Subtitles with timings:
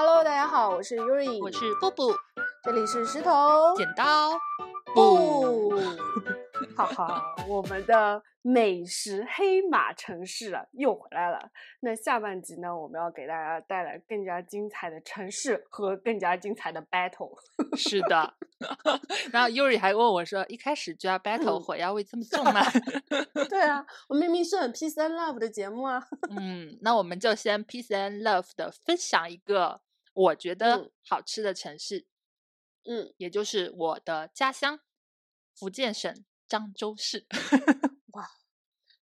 [0.00, 2.14] Hello，大家好，我是 Yuri，我是布布，
[2.62, 4.30] 这里是石头剪刀
[4.94, 5.76] 布。
[6.76, 11.50] 哈哈，我们的美食黑马城市啊又回来了。
[11.80, 17.36] 那下半集呢，我们要给大家带来更加精彩的城市和更加精彩的 battle。
[17.76, 18.34] 是的，
[19.32, 22.60] 然后 Yuri 还问我说：“一开始就要 battle，火药味这么重吗？”
[23.50, 26.00] 对啊，我明明是很 peace and love 的节目啊。
[26.30, 29.80] 嗯，那我们就先 peace and love 的分享一个
[30.18, 32.06] 我觉得好吃的城市，
[32.84, 34.80] 嗯，也就是我的家乡
[35.54, 36.24] 福建省。
[36.48, 37.26] 漳州市，
[38.14, 38.26] 哇，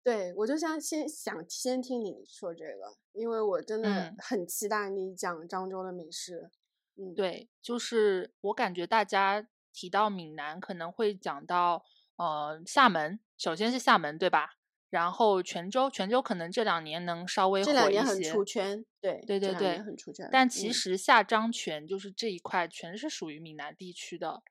[0.03, 6.52] 对我就想先想先听你说这个，因为我真的很期待你讲漳州的美食。
[6.98, 11.84] 嗯，对，就是我感觉大家提到闽南可能会讲到
[12.17, 14.58] 呃厦门，首先是厦门对吧？
[14.91, 20.30] 然后泉州，泉州可能这两年能稍微这两年很出圈，对对对对，很出圈。
[20.31, 24.44] 但其实下漳泉就是这一块全是属于闽南地区的，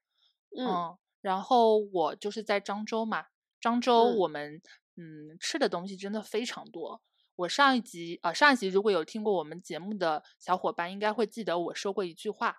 [0.58, 0.96] 嗯。
[1.20, 3.27] 然后我就是在漳州嘛，
[3.61, 4.62] 漳州我们
[4.96, 7.02] 嗯吃的东西真的非常多。
[7.36, 12.56] 我上一集啊上一集如果有听过我们节目的小伙伴，应该会记得我说过一句话，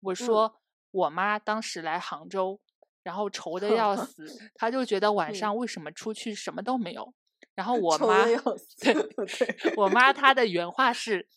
[0.00, 0.60] 我说
[0.90, 2.60] 我妈当时来杭州，
[3.02, 7.14] 然后愁的要 死，她就觉得晚上为什么出去什么都没有。
[7.54, 8.24] 然后 我妈
[8.80, 11.28] 对，我妈她的原话是：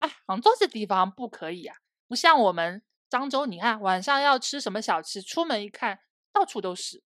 [0.00, 1.76] 哎，杭州这地方不可以啊，
[2.08, 6.00] 不像我们漳州，你看晚上要吃什么小吃，出门一看。
[6.32, 7.02] 到处都是，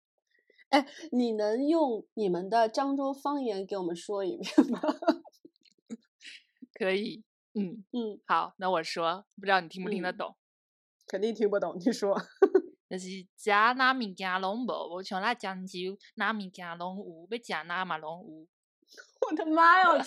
[0.68, 4.80] 哎，你能用你们的漳州方言给我们说一遍吗？
[6.78, 10.36] 可以，嗯嗯，好，那我说，不知道你听不听得懂？
[11.08, 12.16] 肯定听不懂，你说。
[12.88, 18.46] 就是食哪物件拢无，无像那漳州哪物件拢有，要食哪嘛拢有。
[19.28, 19.90] 我的妈呀！
[19.90, 19.98] 我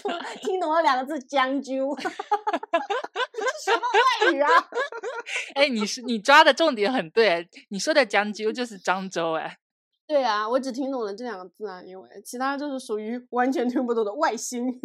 [0.41, 4.49] 听懂了两个字“将就”， 什么外语啊？
[5.53, 9.57] 哎，你是你抓的重点很对，你说的“将就”就是漳州哎。
[10.07, 14.79] 对啊，我只听懂了这两个字啊，因为其他就是属于完全听不懂的外星语。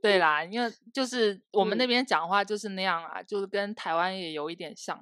[0.00, 4.96] 对啦，因为就是我们那边讲话就是那样啊，就是跟台湾也有一点像。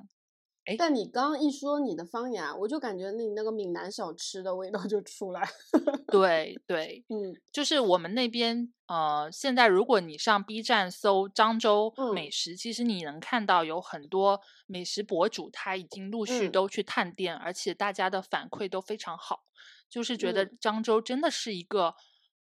[0.76, 5.48] 但你刚刚一说你的方言，我就感觉你那个闽南小吃的味道就出来。
[6.10, 19.44] 对对，嗯，就是我们那边呃，现在如果你上 B 站搜漳州美食，其实你能看到有很多美食博主，他已经陆续都去探店，而且大家的反馈都非常好，
[19.90, 21.94] 就是觉得漳州真的是一个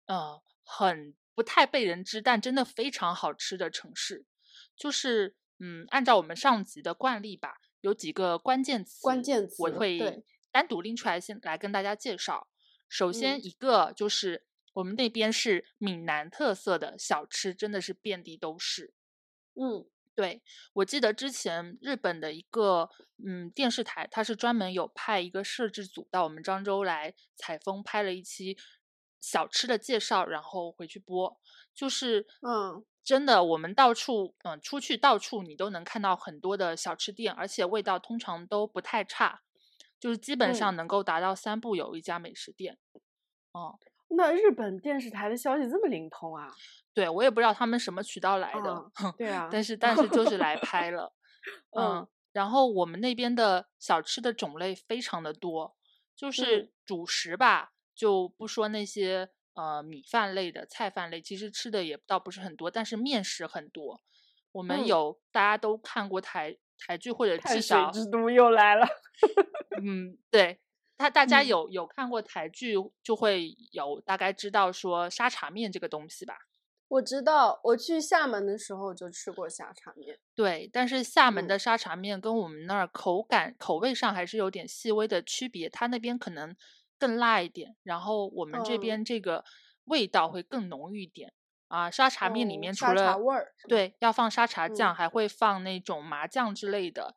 [0.05, 4.25] 呃很不太被人知，但真的非常好吃的城市。
[4.77, 7.55] 就是嗯，按照我们上集的惯例吧。
[7.85, 12.47] 有几个关键词，关键词我会单独拎出来，先来跟大家介绍。
[12.89, 18.95] 首先一个就是我们那边是闽南特色的小吃，真的是遍地都是。
[19.53, 19.85] 嗯，
[20.15, 20.41] 对，
[20.73, 22.89] 我记得之前日本的一个
[23.23, 28.57] 嗯电视台，它是专门有派一个摄制组到我们漳州来采风，拍了一期
[29.21, 31.39] 小吃的介绍，然后回去播。
[31.75, 32.83] 就是嗯。
[33.05, 39.41] 真的，我们到处嗯出去到处你都能看到很多的小吃店，而且味道通常都不太差，
[39.99, 42.79] 就是基本上能够达到三步有一家美食店。
[43.51, 43.77] 哦，
[44.09, 46.51] 那日本电视台的消息这么灵通啊？
[46.95, 48.91] 对，我也不知道他们什么渠道来的。
[49.15, 51.13] 对 啊，但是但是就 是来拍了。
[51.77, 55.75] 嗯，然后我们那边的小吃的种类非常的多，
[56.15, 59.29] 就是主食吧，就不说那些。
[59.55, 64.01] 呃，米饭类的菜饭类其实吃的也倒不是很多，但是面食很多。
[64.51, 68.85] 我们有大家都看过台台剧或者至少之都又来了。
[69.81, 70.59] 嗯，对，
[70.97, 76.37] 他大家有有看过台剧，就会有大概知道说沙茶面这个东西吧。
[76.87, 80.19] 我知道，我去厦门的时候就吃过沙茶面。
[80.35, 86.55] 对，但是厦门的沙茶面跟我们那儿口感口味上还是有点细微的区别，它那边可能。
[86.97, 89.43] 更辣一点，然后我们这边这个
[89.85, 91.33] 味道会更浓郁一点
[91.67, 91.91] 啊。
[91.91, 93.17] 沙茶面里面除了
[93.67, 97.15] 对要放沙茶酱，还会放那种麻酱之类的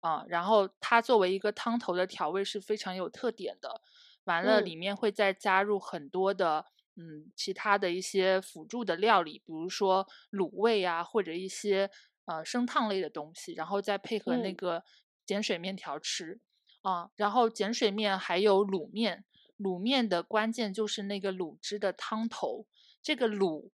[0.00, 0.24] 啊。
[0.28, 3.80] 然后它作为一个汤头的调味是非常有特点的。
[4.24, 6.66] 完了，里面会再加入很多的
[6.96, 11.90] 嗯其他的一些辅助的料理，比如说卤味啊，或者一些
[12.26, 14.84] 呃生烫类的东西，然后再配合那个
[15.26, 16.40] 碱水面条吃。
[16.82, 19.24] 啊，然后碱水面还有卤面，
[19.58, 22.66] 卤面的关键就是那个卤汁的汤头。
[23.02, 23.70] 这个卤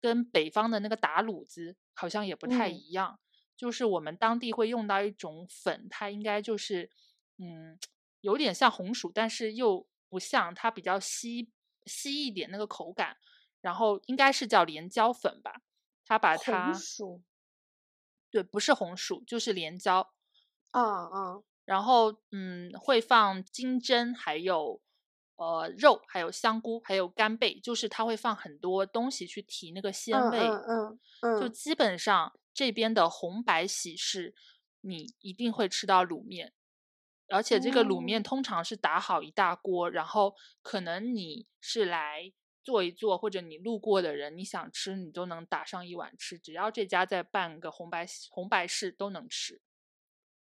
[0.00, 3.18] 跟北方的那个打卤子好像也不太一样，
[3.56, 6.90] 就是我们当地会用到一种粉，它应该就是
[7.38, 7.78] 嗯
[8.20, 11.50] 有点像红薯，但是又不像，它比较稀
[11.86, 13.16] 稀一点那个口感，
[13.60, 15.62] 然后应该是叫连椒粉吧，
[16.04, 16.72] 它把它。
[18.30, 20.12] 对，不是红薯，就是连椒。
[20.72, 24.80] 嗯嗯然后嗯，会放金针，还有
[25.36, 30.38] 呃肉，还有香菇，还有干贝，就是它会放很多东西去提那个鲜味。
[30.40, 34.34] 嗯嗯就基本上这边的红白喜事，
[34.82, 36.52] 你一定会吃到卤面，
[37.28, 42.30] 而且这个卤面哦通常是打好一大锅，然后可能你是来
[42.62, 49.62] 做一做，或者你路过的人，你想吃你都能打上一碗吃，只要这家在办个红白喜红白事都能吃。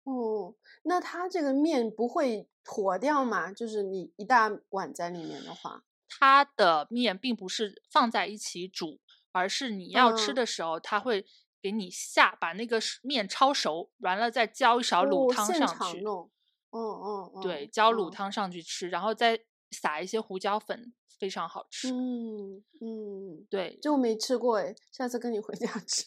[0.05, 3.51] 哦，那它这个面不会坨掉吗？
[3.53, 8.99] 就是你一大碗在里面的话，它的面并不是放在一起煮，
[9.31, 11.25] 而是你要吃嗯的时候，它会
[11.61, 15.75] 给你下把那个面焯熟，完了再浇一勺卤汤上去。
[15.75, 16.31] 场弄，
[16.71, 19.39] 嗯嗯对，嗯浇卤嗯汤上去吃，然后再
[19.73, 21.89] 撒一些胡椒粉，非常好吃。
[21.91, 26.05] 嗯嗯，对，这我没吃过哎，下次跟你回家 吃。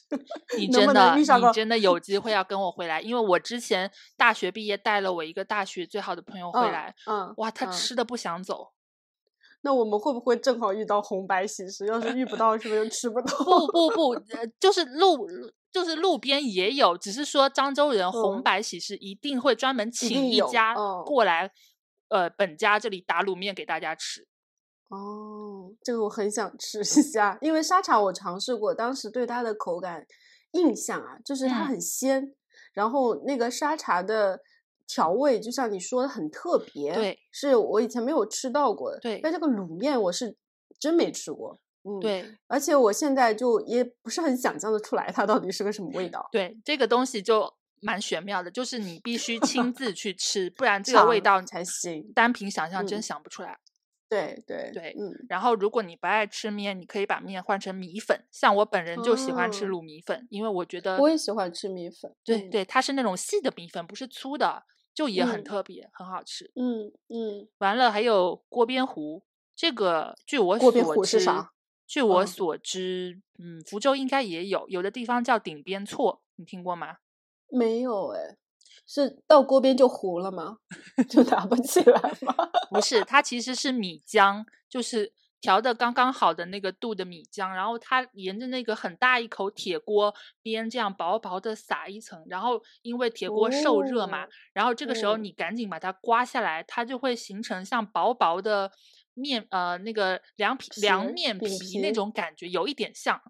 [0.57, 8.73] 你真的，你真的有机会要跟我回来，因为我之前大学毕业带了我一个大学最好的朋友回嗯来，嗯，哇，他嗯吃的不想走。
[9.63, 11.87] 那我们会不会正好遇到红白喜事？
[11.87, 13.37] 要是遇不到，是不是就吃不到？
[13.45, 15.27] 不不不，呃， 就是路
[15.73, 21.51] 就是路边也有，只是说漳州人红嗯白喜事一定会专门请一家嗯过来，
[22.09, 24.27] 呃，本家这里打卤面给大家吃。
[24.89, 30.07] 哦，这个我很想吃一下，因为沙茶我尝试过，当时对它的口感
[30.53, 32.35] 印象啊，就是它嗯很鲜，
[32.73, 34.41] 然后那个沙茶的
[34.87, 39.01] 调味，就像你说的很特别，对，是我以前没有吃到过的。
[39.01, 40.37] 对但这个卤面我是
[40.79, 46.29] 真没吃过，嗯，，对而且我现在就也不是很想象的出来它到底是个什么味道。
[46.31, 53.59] 对，这个东西就蛮玄妙的，就是你必须 亲自去吃，不然这个味道尝才行单凭想象真嗯想不出来。
[54.09, 58.25] 对对对嗯然后，如果你不爱吃面，你可以把面换成米粉。
[58.31, 62.09] 像我本人就喜欢吃哦卤米粉，因为我觉得我也喜欢吃米粉。
[62.13, 64.63] 嗯对对，它是那种细的米粉，不是粗的，
[64.95, 66.53] 就也很嗯特别，很好吃。
[66.55, 69.25] 嗯嗯，完了，还有锅边糊，
[69.57, 71.51] 这个据我锅边所知糊是啥，
[71.85, 76.99] 据我嗯所知，嗯，福州应该也有，有的地方叫顶边错，你听过吗？
[77.51, 78.37] 没有哎，
[78.87, 80.59] 是到锅边就糊了吗？
[81.09, 82.35] 就打不起来吗？
[82.71, 98.73] 不是，它其实是米浆，就是调的刚刚好的那个度的米浆，然后它沿着那个很大一口铁锅边这样薄薄的撒一层，然后因为铁锅受热嘛，哦然后这个时候嗯你赶紧把它刮下来，它就会形成像薄薄的
[99.15, 103.21] 面呃那个凉皮凉面皮那皮种感觉，有一点像，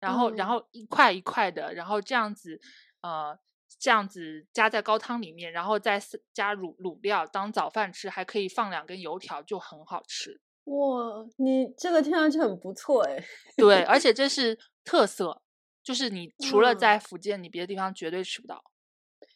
[0.00, 2.60] 然后然嗯后一块一块的，然后这样子
[3.00, 3.38] 呃。
[3.78, 6.00] 这样子加在高汤里面，然后再
[6.32, 10.40] 加卤卤料当早饭吃，还可以放两根油条，就很好吃。
[10.64, 13.22] 哇，你这个听上去很不错哎。
[13.56, 15.42] 对，而 且这是特色，
[15.82, 18.64] 就是你除了嗯在福建，你别的地方绝对吃不到。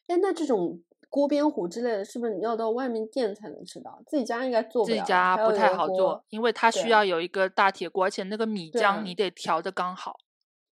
[0.06, 4.02] 哎，那这种锅边糊之类的，是不是你要到外面店才能吃到？
[4.06, 10.18] 自己家应该做不自己家不太好做，因为它需要有一个大铁锅，而且那个米浆你得调的刚好。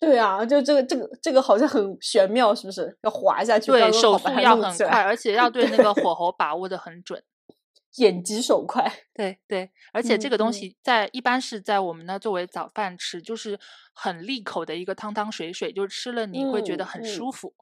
[0.05, 2.95] 对啊，就这个这个这个好像很玄妙，是不是？
[3.01, 7.23] 要滑下去，对，手速要很快，而且要对那个火候把握的很准。
[7.97, 8.91] 眼疾手快。
[9.13, 13.57] 对对，而且这个东西在一般是在我们那作为早饭吃，就是
[13.93, 17.55] 很利口的一个汤汤水水，就是吃了你会觉得很舒服，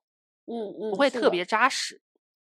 [0.47, 2.01] 嗯嗯，不会特别扎实。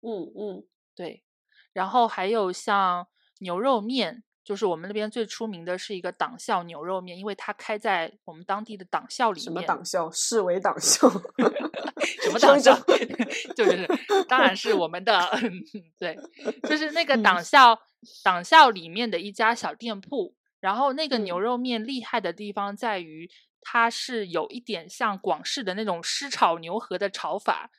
[0.01, 0.65] 嗯嗯
[0.95, 1.25] 对，
[1.73, 3.09] 然后还有像
[3.41, 9.63] 牛肉面，就是我们那边最出名的是一个党校牛肉面，因为它开在我们当地的党校里面什么。
[9.63, 10.11] 党校？
[10.11, 11.09] 市委党校？
[12.23, 12.79] 什么党校？
[13.57, 13.89] 就是，
[14.29, 15.19] 当然是我们的，
[15.99, 16.19] 对，
[16.69, 17.81] 就是那个嗯党校，
[18.23, 20.35] 党校里面的一家小店铺。
[20.61, 23.31] 然后那个牛嗯肉面厉害的地方在于，
[23.63, 27.71] 它是有一点像广式的那种湿炒牛河的炒法，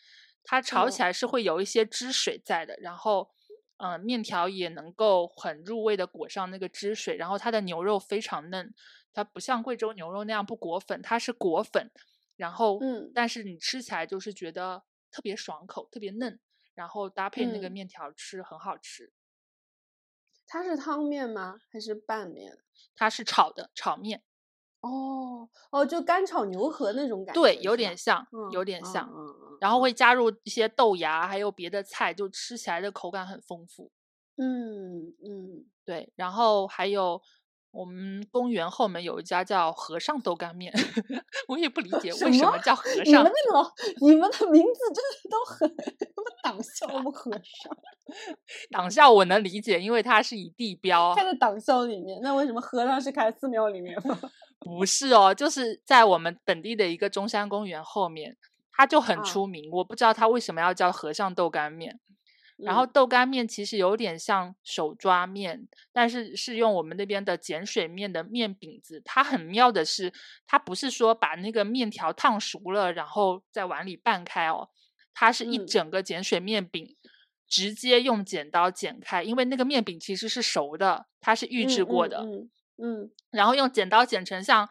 [0.44, 3.30] 它炒起哦来是会有一些汁水在的，然后。
[3.78, 8.74] 嗯，面条也能够很入味的裹上那个汁水，然后它的牛肉非常嫩，
[9.14, 11.92] 它不像贵州牛肉那样不裹粉，它是裹粉，
[12.36, 16.40] 然后嗯但是你吃起来就是觉得特别爽口，特别嫩，
[16.74, 19.12] 然后搭配那个嗯面条吃很好吃。
[20.48, 21.60] 它是汤面吗？
[21.72, 22.60] 还是拌面？
[22.96, 24.24] 它是炒的炒面，
[24.90, 29.10] 哦哦，就干炒牛河那种感觉，对，有点像，嗯有点像。
[29.12, 33.90] 嗯嗯然后会加入一些豆芽，还有别的菜，就吃起来的口感很丰富。
[34.38, 37.22] 嗯嗯，对，然后还有
[37.72, 40.74] 我们公园后门有一家叫和尚豆干面，
[41.48, 43.24] 我也不理解为什么么叫和尚你们。
[43.24, 47.78] 的老，你们的名字真的都很什么党校我们和尚，
[48.72, 54.20] 党校我能理解，因为它是以地标，开在党校里面，那为什么和尚是开寺庙里面吗？
[54.60, 58.38] 不是哦，就是在我们本地的一个中山公园后面，
[58.72, 59.70] 它就很啊出名。
[59.72, 62.00] 我不知道它为什么要叫和尚豆干面。
[62.58, 69.02] 然后嗯豆干面其实有点像手抓面，但是是用我们那边的碱水面的面饼子。
[69.04, 70.14] 它很妙的是，
[70.48, 74.70] 它不是说把那个面条烫熟了，然后在碗里拌开哦，
[75.14, 76.96] 它是一嗯整个碱水面饼，
[77.50, 82.20] 直接用剪刀剪开，因为那个面饼其实是熟的，它是预制嗯过的。
[82.20, 84.70] 嗯嗯嗯然后用剪刀剪成像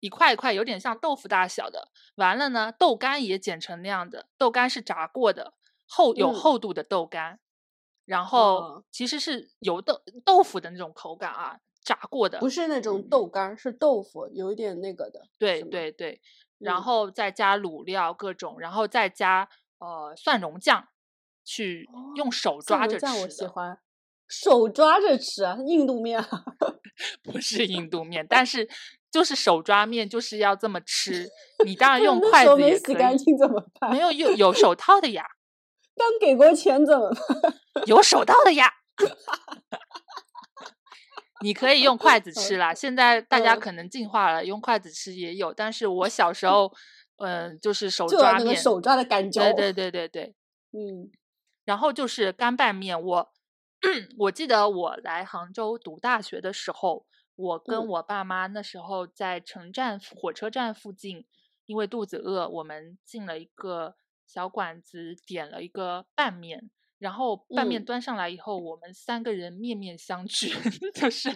[0.00, 1.88] 一块一块，有点像豆腐大小的。
[2.16, 5.54] 完了呢，豆干也剪成那样的，豆干是炸过的，
[5.86, 7.40] 厚有嗯厚度的豆干，
[8.04, 12.38] 然后哦其实是油豆豆腐的那种口感啊，炸过的。
[12.38, 15.28] 不是那种豆干儿，是豆腐，有一点那个的。
[15.38, 16.20] 对对对，
[16.58, 20.88] 然嗯后再加卤料各种，然后再加呃蒜蓉酱，
[21.44, 23.28] 去用手抓着蒜蓉酱我。
[23.28, 23.78] 喜欢，
[24.30, 26.28] 手抓着吃啊，印度面啊。
[27.22, 28.68] 不是印度面，但是
[29.10, 31.28] 就是手抓面就是要这么吃。
[31.64, 33.90] 你当然用那筷子也可以，洗干净怎么办？
[33.90, 35.24] 没有有有手套的呀，
[35.96, 37.54] 刚给过钱怎么办？
[37.86, 38.72] 有手套的呀。
[41.42, 45.54] 你可以用筷子吃啦，现在大家嗯可能进化了，用筷子吃也有。
[45.54, 46.70] 但是我小时候，
[47.16, 49.40] 嗯、就是手抓面，手抓的感觉。
[49.54, 50.34] 对对对对对。
[50.72, 51.10] 嗯
[51.64, 53.32] 然后就是干拌面，我
[54.18, 61.26] 我记得我来杭州读大学的时候，我跟嗯我爸妈那时候在城站火车站附近，
[61.66, 63.96] 因为肚子饿，我们进了一个
[64.26, 66.70] 小馆子，点了一个拌面。
[66.98, 70.52] 然后拌面嗯端上来以后，我们三个人面面相觑，
[70.92, 71.30] 就是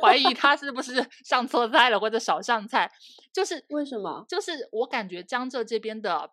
[0.00, 2.90] 怀疑他是不是上错菜了或者少上菜，
[3.30, 4.24] 就是为什么？
[4.26, 6.32] 就是我感觉江浙这边的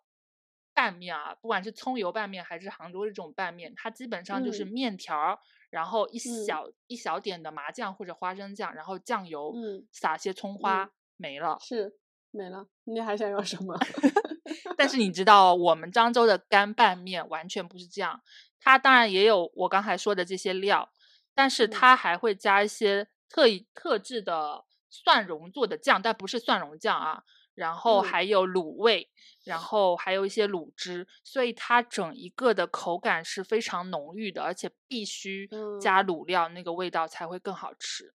[0.72, 5.38] 拌面啊，不管是葱油拌面还是杭州这种拌面，它基本上就是嗯面条儿，
[5.70, 11.58] 然后一嗯小、一小点的麻酱或者花生酱，然后酱油，嗯撒些葱花、没了。
[11.60, 11.94] 是
[12.30, 13.78] 没了，你还想要什么？
[14.76, 18.20] 但是你知道，我们漳州的干拌面完全不是这样，
[18.60, 20.90] 它当然也有我刚才说的这些料，
[21.34, 27.24] 但是嗯它还会加一些特意特制的蒜蓉做的酱，但不是蒜蓉酱啊。
[27.58, 29.10] 然后嗯还有卤味，
[29.44, 35.48] 然后还有一些卤汁，所以它整一个的口感是非常浓郁的，而且必须
[35.80, 38.14] 加嗯卤料，那个味道才会更好吃。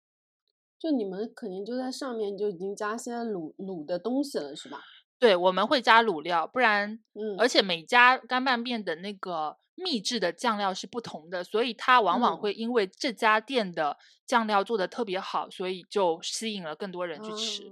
[0.79, 4.83] 就你们肯定就在上面就已经加些卤卤的东西了，是吧？
[5.19, 17.65] 对，我们会加卤料，不然嗯，而且每家干拌面的那个秘制的酱料是不同的，所以它往往嗯会因为这家店的酱料做的特别好，所以就吸引了更多人去吃。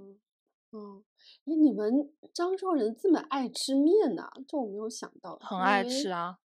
[0.71, 1.03] 嗯，
[1.49, 1.91] 哎，你们
[2.35, 5.37] 漳州人这么爱吃面呐、这我没有想到。
[5.41, 6.37] 很爱吃啊，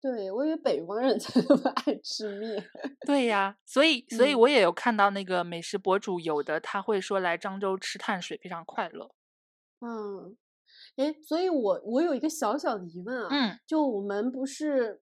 [0.00, 2.62] 对，我以为北方人 才那么爱吃面。
[3.06, 9.10] 对呀，所以所以嗯我也有看到那个美食博主，有的他会说来漳州吃碳水非常快乐。
[9.80, 10.36] 嗯，
[10.96, 15.00] 哎，所以我我有一个小小的疑问啊，嗯就我们不是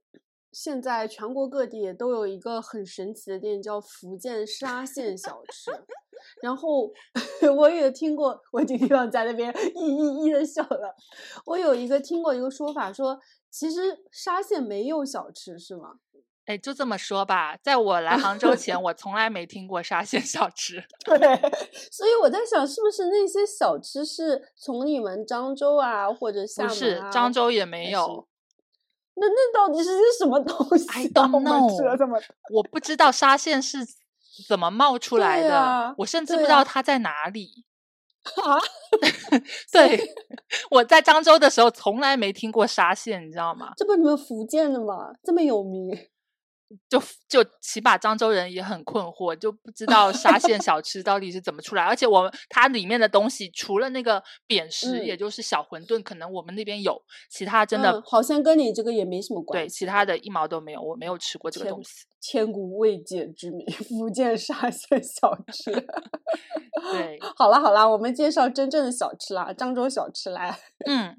[0.61, 5.71] 现在全国各地也都有一个很神奇的店叫福建沙县小吃，
[6.43, 6.91] 然后
[7.57, 10.97] 我也听过，我经常在那边一一一的笑了。
[11.47, 15.93] 我有一个听过一个说法说，其实沙县没有小吃是吗？
[16.47, 20.83] 哎，就这么说吧，在我来杭州前，我从来没听过沙县小吃。
[21.07, 21.19] 对，
[21.93, 28.27] 所以我在想，是不是那些小吃是从你们漳州啊或者厦门不是，啊漳州也没有。
[29.21, 32.19] 那那到底是些什么东西 I 啊？don't 我们吃了 know 这么
[32.53, 33.79] 我不知道沙县是
[34.49, 37.65] 怎么冒出来的，呀我甚至不知道它在哪里。
[38.45, 38.59] 啊？
[39.73, 39.99] 对，
[40.71, 43.73] 我在漳州的时候从来没听过沙县，你知道吗？
[43.77, 45.13] 这不你们福建的吗？
[45.25, 45.97] 这么有名？
[46.89, 51.83] 就就起码漳州人也很困惑，就不知道沙县 小吃到底是怎么出来。
[51.83, 62.07] 而且我们它里面的东西，除了那个扁食，也嗯就是小馄饨，可能我们那边有，其他真的、嗯好像跟你这个也没什么关系对，其他的一毛都没有，我没有吃过这个东西。
[62.21, 65.71] 千古未解之谜，福建沙县小吃。
[66.93, 70.59] 对， 好了好了，我们介绍真正的小吃啦，漳州小吃来。
[70.87, 71.17] 嗯，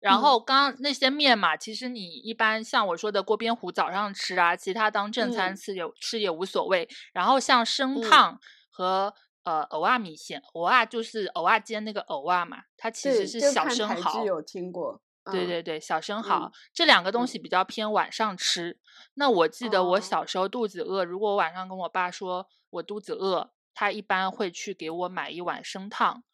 [0.00, 6.88] 然嗯后刚刚那些面嘛，其实你一般像我说的锅边糊早上吃啊，其他当正餐嗯吃也、吃也无所谓。
[7.12, 8.40] 然后像生嗯烫
[8.70, 9.14] 和、
[9.44, 14.24] 呃藕啊米线，藕啊就是藕啊煎那个藕啊嘛，它其实，是小生蚝。
[14.24, 14.94] 有听过。
[14.94, 18.78] 嗯对对对，小生蚝、嗯这两个东西嗯比较偏晚上吃。
[19.14, 26.24] 那我记得我哦小时候肚子饿，如果晚上跟我爸说我肚子饿，他一般会去给我买一碗生烫。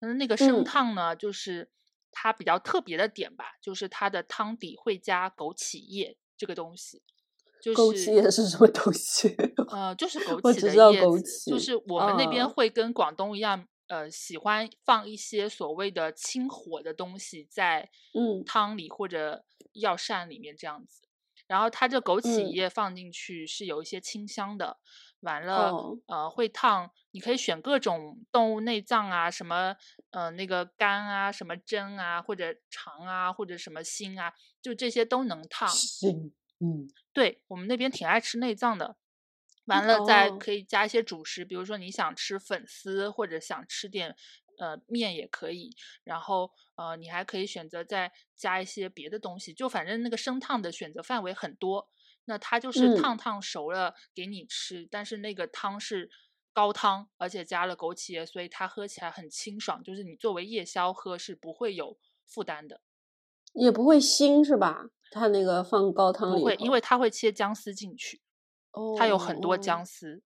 [0.00, 1.70] 嗯，那个生嗯烫呢，就是
[2.12, 7.02] 它比较特别的点吧，就是它的汤底会加枸杞叶这个东西，
[7.62, 9.34] 就枸是杞叶是什么东西？
[9.70, 18.42] 呃，就是枸杞的我只知道叶枸子，就是我们那边哦会跟广东一样，呃喜欢放一些所谓的清火的东西在嗯。
[18.44, 21.02] 汤里或者药膳里面这样子。
[21.46, 22.50] 然后它这枸杞嗯。
[22.52, 24.78] 叶放进去是有一些清香的，
[25.20, 25.98] 完了、哦。
[26.06, 29.76] 呃会烫，你可以选各种动物内脏啊，什么
[30.10, 35.68] 呃那个肝啊，什么胗啊，或者肠啊，或者什么心啊，就这些都能烫。
[35.68, 38.96] 心，嗯对我们那边挺爱吃内脏的。
[39.66, 44.16] 完了再哦可以加一些主食，比如说你想吃粉丝或者想吃点
[44.58, 45.70] 呃面也可以，
[46.02, 51.88] 然后呃你还可以选择再加一些别的东西，就反正那个生烫的选择范围很多。
[52.24, 56.10] 那它就是嗯烫烫熟了给你吃，但是那个汤是
[56.52, 62.80] 高汤，而且加了枸杞叶，所以它喝起来很清爽，就是你作为夜宵喝是不会有负担的，
[63.52, 64.90] 也不会腥是吧？
[65.10, 68.20] 它那个放高汤里不会，因为它会切姜丝进去，
[68.96, 70.22] 它有很多哦姜丝。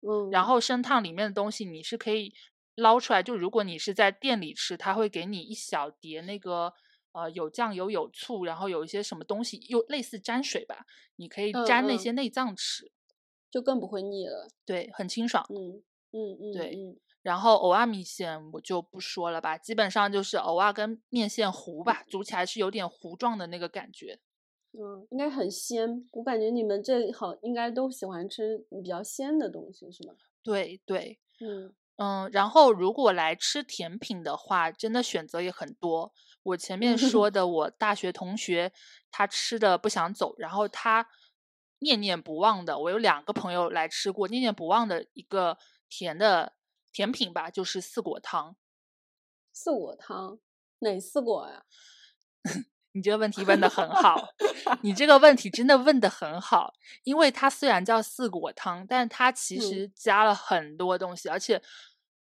[0.00, 2.34] 嗯，然后生烫里面的东西你是可以
[2.74, 6.72] 捞出来，就如果你是在店里吃，它会给你一小碟那个
[7.12, 10.86] 呃有酱油有醋，然后有一些什么东西，又类似沾水吧，
[11.16, 12.90] 你可以沾那些内脏吃，
[13.52, 14.48] 就更不会腻了。
[14.66, 15.46] 对，很清爽。
[15.50, 15.82] 嗯
[16.12, 24.18] 嗯嗯，对嗯然后藕啊米线我就不说了吧，基本上就是藕啊跟面线糊吧，煮起来是有点糊状的那个感觉。
[24.72, 26.08] 嗯，应该很鲜。
[26.12, 30.14] 我感觉你们这好应该都喜欢吃比较鲜的东西，是吗？
[30.42, 36.12] 对对，嗯嗯，然后如果来吃甜品的话，真的选择也很多。
[36.42, 38.72] 我前面说 的，我大学同学
[39.12, 41.06] 他吃的不想走，然后他
[41.82, 45.58] 念念不忘的，我有两个朋友来吃过，念念不忘的一个
[45.88, 46.54] 甜的
[46.92, 48.56] 甜品吧，就是四果汤。
[49.52, 50.38] 四果汤，
[50.78, 51.64] 哪四果呀？
[52.94, 54.28] 你这个问题问的很好，
[54.82, 56.74] 你这个问题真的问的很好，
[57.04, 61.62] 因为它虽然叫四果汤，但它其嗯实加了很多东西，而且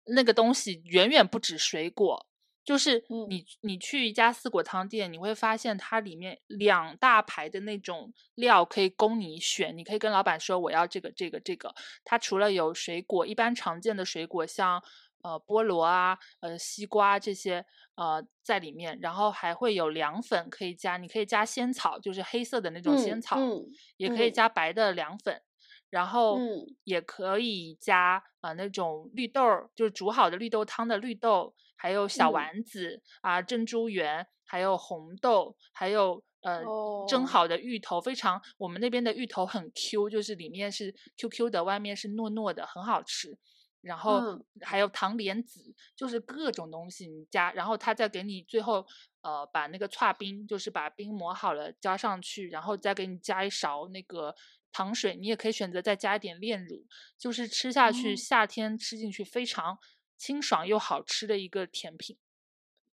[0.07, 2.30] 那个东西远远不止水果。
[2.71, 3.27] 就是嗯。
[3.27, 11.75] 你你去一家四果汤店，你会发现它里面两大排的那种料可以供你选，你可以跟老板说我要这个这个这个。
[12.04, 14.80] 它除了有水果，一般常见的水果像
[15.23, 24.33] 呃菠萝啊、呃西瓜这些呃在里面，然后还会有凉粉可以加，你可以加仙草，就是黑色的那种仙草，嗯也可以嗯。
[24.33, 25.43] 加白的凉粉，
[25.91, 36.23] 然后嗯也可以加呃那种绿豆儿，就是煮好的绿豆汤的绿豆，还有小嗯丸子啊、珍珠圆，还有红豆，还有。
[36.43, 36.63] 呃，
[37.07, 43.37] 蒸哦好的芋头非常，我们那边的芋头很 Q，就是里面是 QQ 的，外面是糯糯的，很好吃。
[43.83, 45.61] 然后嗯还有糖莲子，
[45.95, 48.87] 就是各种东西你加，然后他再给你最后
[49.21, 54.35] 呃把那个刨冰，就是把冰磨好了加上去，然后再给你加一勺那个
[54.73, 56.85] 糖水，你也可以选择再加一点炼乳，
[57.19, 59.78] 就是吃下去哦夏天吃进去非常
[60.17, 62.17] 清爽又好吃的一个甜品。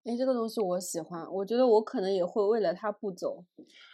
[0.04, 3.44] 哎，这个东西我喜欢，我觉得我可能也会为了它不走，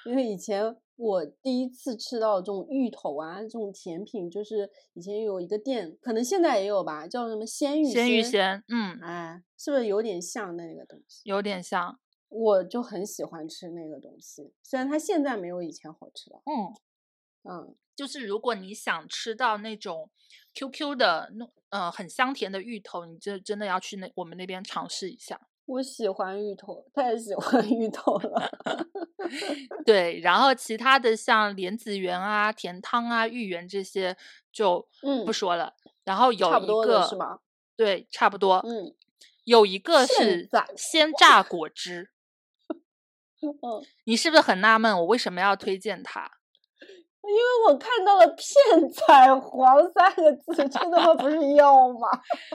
[0.06, 11.22] 因为以前我第一次吃到这种芋头啊，这种甜品，就是以前有一个店，可能现在也有吧，叫什么鲜芋鲜芋仙，仙，嗯，哎，是不是有点像那个东西？
[11.24, 16.76] 有点像，我就很喜欢吃那个东西，虽然它现在没有以前好吃了，嗯。
[17.50, 20.10] 嗯就是如果你想吃到那种
[20.56, 25.40] QQ 的那呃很香甜的芋头，你就真的要去那我们那边尝试一下。
[25.66, 28.52] 我喜欢芋头，太喜欢芋头了。
[29.86, 34.18] 对，然后其他的像莲子圆啊、甜汤啊、芋圆这些
[34.52, 35.76] 就嗯不说了。
[36.04, 37.40] 然后有一差不多的个是吗？
[37.78, 38.56] 对，差不多。
[38.68, 38.96] 嗯
[39.46, 42.12] 有一个是在鲜榨果汁，
[43.44, 46.40] 嗯，你是不是很纳闷我为什么要推荐它？
[47.26, 52.10] 因为我看到了“片彩黄”三个字，这他妈不是药吗？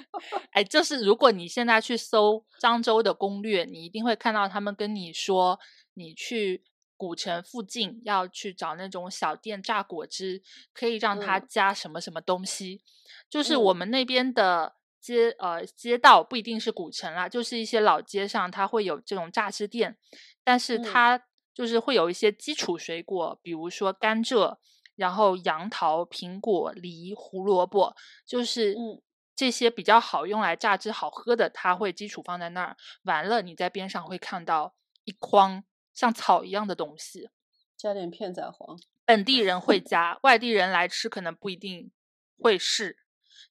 [0.53, 5.59] 哎，就是如果你现在去搜漳州的攻略，你一定会看到他们跟你说，
[5.95, 6.63] 你去
[6.99, 10.43] 古城附近要去找那种小店榨果汁，
[10.75, 12.83] 可以让它嗯加什么什么东西。
[13.31, 19.97] 就是嗯我们那边的街呃街道不一定是古城啦，就是一些老街上它会有这种榨汁店，
[20.45, 21.23] 但是嗯它
[21.59, 24.57] 就是会有一些基础水果，比如说甘蔗。
[24.95, 27.95] 然后杨桃、苹果、梨、胡萝卜，
[28.27, 29.01] 就是嗯
[29.37, 32.77] 这些比较好用来榨汁好喝的，它会基础放在那儿。
[33.03, 35.63] 完了，你在边上会看到一筐
[35.95, 37.31] 像草一样的东西，
[37.77, 38.81] 加点片仔癀。
[39.05, 41.93] 本地人会 加，外地人来吃可能不一定
[42.37, 42.99] 会试。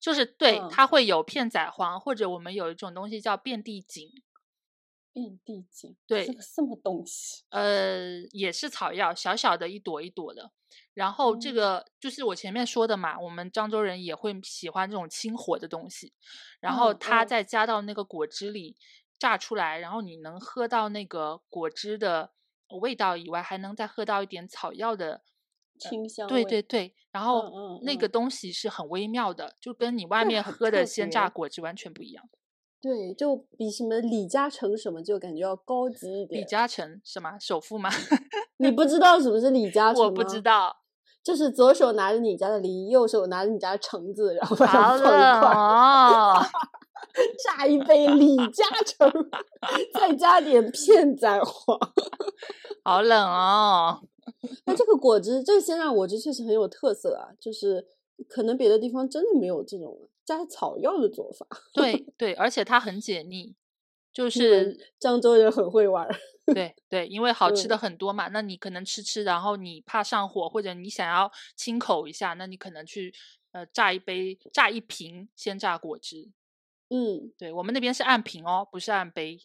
[0.02, 4.10] 就是对，嗯它会有片仔癀，或者我们有一种东西叫遍地锦，
[5.18, 7.44] 遍地锦，对是个什么东西？
[7.50, 10.52] 呃，也是草药，小小的一朵一朵的。
[10.94, 16.14] 然后这嗯个就是我前面说的嘛，我们漳州人也会喜欢这种清火的东西，
[16.60, 18.76] 然后它再加到那个果汁里
[19.18, 22.32] 榨出来，然后你能喝到那个果汁的
[22.82, 25.24] 味道以外，还能再喝到一点草药的。
[25.80, 32.28] 清香对对对，然后嗯那个嗯东西是很微妙的，就跟你外面喝的鲜榨果汁完全不一样。
[32.82, 36.46] 对，就比什么李嘉诚什么就感觉要高级一点李。
[36.46, 37.38] 嘉诚是吗？
[37.40, 37.90] 首富吗？
[38.58, 40.78] 你不知道什么是李嘉诚我不知，道。
[41.24, 46.46] 就是左手拿着你家的梨，右手拿着你家的橙子，然后把它好们放一块，哦！
[47.44, 49.12] 榨一杯李嘉诚，
[49.94, 51.78] 再加点片仔癀。
[52.86, 54.02] 好冷哦！
[54.66, 57.86] 那这个果汁，这个鲜榨果汁确实很有特色啊，就是
[58.30, 61.48] 可能别的地方真的没有这种加草药的做法。
[61.74, 63.56] 对对，而且它很解腻，
[64.12, 66.06] 就是漳州人很会玩。
[66.54, 73.13] 对对，因为好吃的嗯很多嘛，那你可能吃吃，然后你怕上火，或者你想要清口一下，那你可能去
[73.52, 76.30] 呃榨一杯榨一瓶鲜榨果汁。
[76.90, 79.40] 嗯，对我们那边是按瓶哦，不是按杯，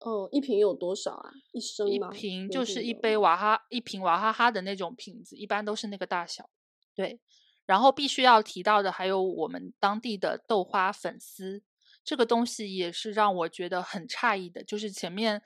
[0.00, 1.30] 哦，一瓶有多少啊？
[1.52, 6.50] 一升一瓶就是一杯娃哈一瓶娃哈哈的那种瓶子，一般都是那个大小。
[6.96, 7.20] 对，
[7.68, 11.62] 然后必须要提到的还有我们当地的豆花粉丝，
[12.02, 14.64] 这个东西也是让我觉得很诧异的。
[14.64, 15.42] 就是前面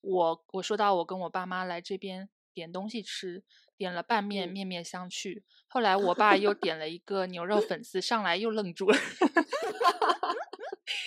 [0.00, 3.44] 我我说到我跟我爸妈来这边点东西吃，
[3.76, 5.42] 点了拌面，嗯面面相觑。
[5.66, 8.96] 后来我爸又点了一个牛肉粉丝，上来又愣住了。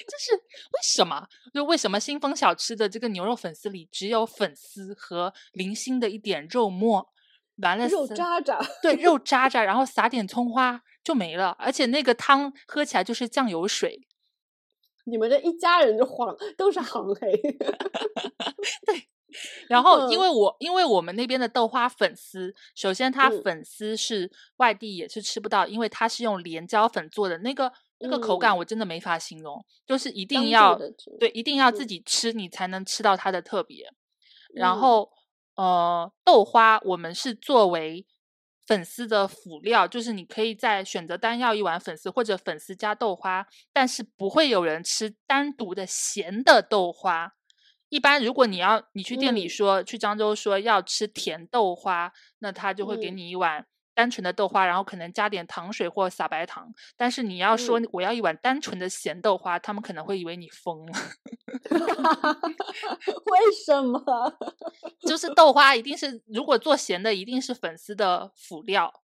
[0.08, 1.28] 就是为什么？
[1.52, 7.10] 就为什么新丰小吃的这个牛肉粉丝里只有粉丝和零星的一点肉末，
[7.62, 14.08] 完了肉渣渣，对，肉 渣渣，然后撒点葱花就没了，而且那个汤喝起来就是酱油水。
[15.06, 17.32] 你们这一家人就黄都是行 黑。
[18.86, 19.08] 对
[19.68, 30.76] 然后，因嗯为我因为我们那边的豆花粉丝，首先它嗯粉丝是外地也是吃不到，因为它是用连椒粉做的，那个那个口感嗯我真的没法形容，就是一定要
[31.20, 33.92] 对，一定要自嗯己吃，你才能吃到它的特别。
[34.54, 35.12] 然嗯后，
[35.60, 38.06] 呃，豆花我们是作为
[38.66, 47.34] 粉丝的辅料，就是你可以再选择单要一碗粉丝，或者粉丝加豆花，但是不会有人吃单独的咸的豆花。
[47.90, 53.66] 一般如果你要你去店里嗯说、去漳州说要吃甜豆花，那他就会给嗯你一碗
[54.00, 56.74] 单纯的豆花，然后可能加点糖水或撒白糖。
[56.96, 60.94] 但是你要说嗯我要一碗单纯的咸豆花，他们可能会以为你疯了。
[63.26, 64.00] 为什么？
[65.06, 69.02] 就是豆花一定是，如果做咸的，一定是粉丝的辅料。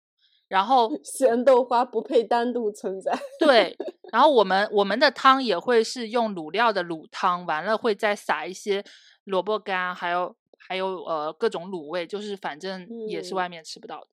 [0.47, 3.11] 然后 咸豆花不配单独存在。
[3.39, 3.75] 对，
[4.11, 8.83] 然后我们我们的汤也会是用卤料的卤汤，完了会再撒一些
[9.23, 14.07] 萝卜干，还有还有呃各种卤味，就是反正也是嗯外面吃不到的。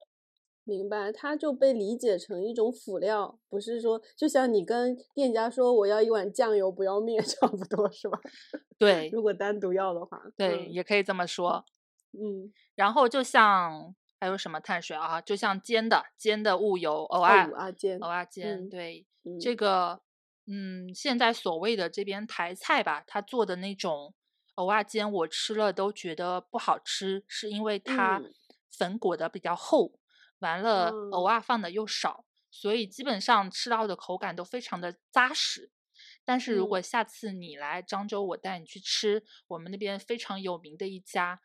[0.65, 8.19] 明白，它就被理解成一种辅料，不是说就像你跟店家说我要一碗酱油不要面 差不多是吧？
[8.79, 11.65] 对如果单独要的话，对，嗯也可以这么说。
[12.13, 19.07] 嗯，然后就像还有什么碳水啊，就像煎的煎的物油偶哦尔阿煎，偶尔煎，嗯对。
[19.23, 20.01] 嗯这个，
[20.47, 24.15] 嗯，现在所谓的这边台菜吧，他做的那种
[24.55, 28.33] 藕啊煎，我吃了都觉得不好吃，是因为它嗯
[28.71, 29.93] 粉裹的比较厚，
[30.41, 35.71] 完了藕哦啊放的又少，所以基本上吃到的口感都非常的扎实。
[36.25, 41.41] 但是如嗯果下次你来漳州，我带你去吃我们那边非常有名的一家，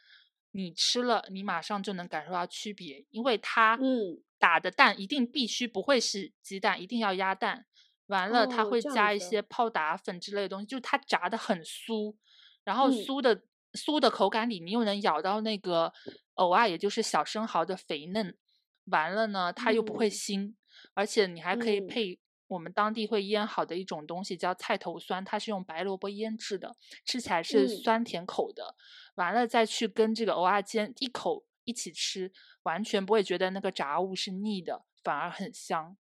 [0.52, 7.66] 你吃了，你马上就能感受到区别，因为它嗯打的蛋一定必须不会是鸡蛋，一定要鸭蛋。
[8.08, 12.16] 完了，它哦这样会加一些泡打粉之类的东西，就是它炸的很酥，
[12.64, 13.42] 然后嗯酥的、
[13.74, 15.92] 酥的口感里，你又能咬到那个
[16.36, 18.38] 偶尔，也就是小生蚝的肥嫩。
[18.86, 20.54] 完了呢，它又不会嗯腥，
[20.94, 28.76] 而且你还可以嗯配我们当地会腌好的一种东西，叫菜头酸，它是用白萝卜腌制的，吃起来是嗯酸甜口的。
[29.16, 32.32] 完了再去跟这个藕啊煎一口一起吃，
[32.64, 35.98] 完全不会觉得那个炸物是腻的，反而很香，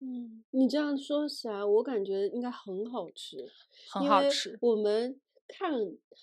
[0.00, 3.48] 嗯，你这样说起来，我感觉应该很好吃，
[3.90, 4.58] 很好吃。
[4.60, 5.72] 我们看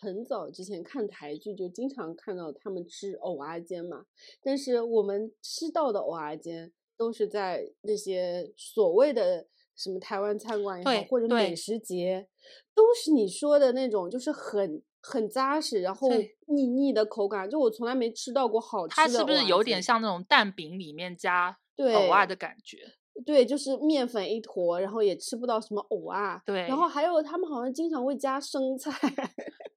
[0.02, 4.06] 很早之前看台剧，就经常看到他们吃藕啊煎嘛。
[4.42, 12.28] 但是我们吃到的藕啊煎都是在那些所谓的什么台湾餐馆也好，或者美食节，
[12.74, 16.10] 都是你说的那种，就是很很扎实，然后
[16.48, 17.50] 腻腻的口感。
[17.50, 22.78] 就我从来没吃到过好吃的它是不是有点像那种蛋饼里面加藕啊对的感觉？
[23.26, 26.42] 对，就是面粉一坨，然后也吃不到什么藕啊。
[26.46, 28.92] 对然后还有他们好像经常会加生菜。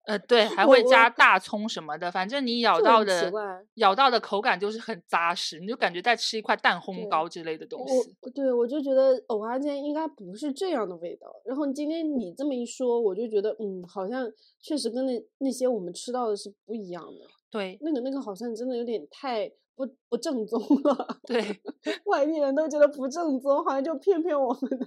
[0.04, 3.40] 呃，对，还会加大葱什么的，反正你咬到的怪
[3.74, 7.94] 咬到的口感就是很扎实，你就感觉在吃一块蛋烘糕之类的东西。
[8.20, 11.32] 我对我就觉得藕花煎应该不是这样的味道。
[11.44, 14.28] 然后今天你这么一说，我就觉得嗯，好像
[14.60, 17.24] 确实跟那那些我们吃到的是不一样的。
[17.52, 17.76] 对。
[17.82, 21.60] 那个那个好像真的有点太不不正宗了，对
[22.06, 24.86] 外地人都觉得不正宗，好像就骗骗我们的。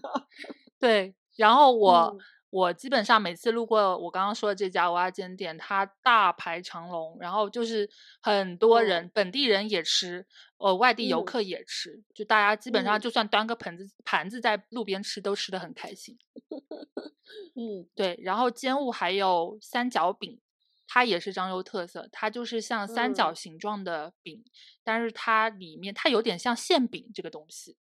[0.80, 2.26] 对，然后 我、嗯。
[2.52, 7.90] 我基本上每次路过我刚刚说的这家蚵仔煎店，它大排长龙，然后就是
[8.22, 10.26] 很多人，哦本地人也吃，
[10.58, 11.26] 呃，外地游嗯。
[11.26, 13.02] 客也吃，就大家基本上嗯。
[13.02, 16.18] 就算端个盆子盘子在路边吃，都吃的很开心。
[17.56, 17.88] 嗯。
[17.96, 20.40] 对，然后煎物还有三角饼，
[20.88, 24.44] 它也是漳州特色，它就是像三角嗯形状的饼，
[24.84, 27.78] 但是它里面它有点像馅饼这个东西。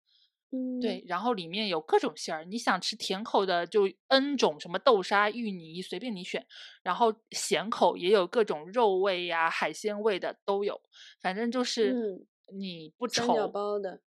[0.52, 6.44] 嗯，对，然后里面有各种馅儿，你想吃甜口的就 N 种，什么豆沙、芋泥随便你选，
[6.82, 10.82] 然后咸口也有各种肉味呀、海鲜味的都有，
[11.22, 14.02] 反正就是嗯你不愁，包的，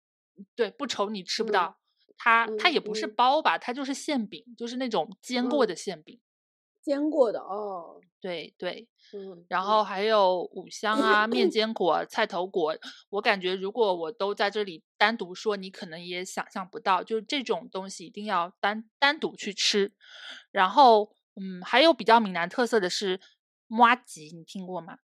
[0.57, 1.79] 对，不愁你吃不嗯到。
[2.17, 6.21] 它它嗯也不是嗯包吧，它就是馅饼，就是那种煎过嗯的馅饼。
[6.83, 8.01] 煎过的哦。
[8.21, 12.77] 对对，嗯，然嗯后还有五香啊、面坚果、菜头果，
[13.11, 19.93] 我感觉如果我都在这里单独说，你可能也想象不到，就是这种东西一定要单单独去吃。
[20.53, 23.21] 然后，嗯，还有比较闽南特色的是
[23.67, 24.99] 麻吉，你听过吗？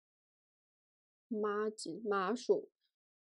[1.28, 2.70] 麻吉麻薯，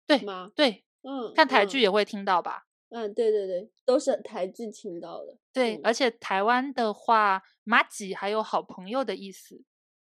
[0.07, 2.67] 对麻，对，嗯，看台剧嗯也会听到吧？
[2.91, 5.37] 嗯，对对对，都是台剧听到的。
[5.53, 9.63] 对，嗯而且台湾的话，麻吉还有好朋友的意思。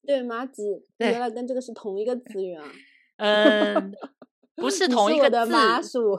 [0.05, 0.63] 对，麻吉，
[0.97, 2.71] 原来跟这个是同一个词源啊？
[3.17, 3.91] 嗯，
[4.55, 6.17] 不 是你同一个是我的麻字，薯，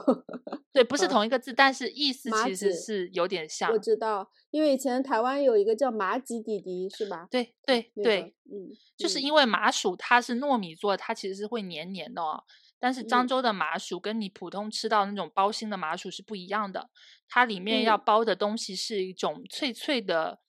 [0.71, 3.77] 对，不 是嗯同一个字，但是意思麻其实吉是有点像我。
[3.79, 7.27] 知道，因为以前台湾有一个叫麻吉弟弟，是吧？
[7.31, 12.43] 对对那对，个，嗯，就是嗯因为麻薯它是糯米做的，它其实是会黏黏的哦。
[12.81, 16.89] 但是漳嗯州的麻薯跟你普通吃到那种包心的麻薯是不一样的，
[17.29, 20.39] 它里面要嗯包的东西是一种脆脆的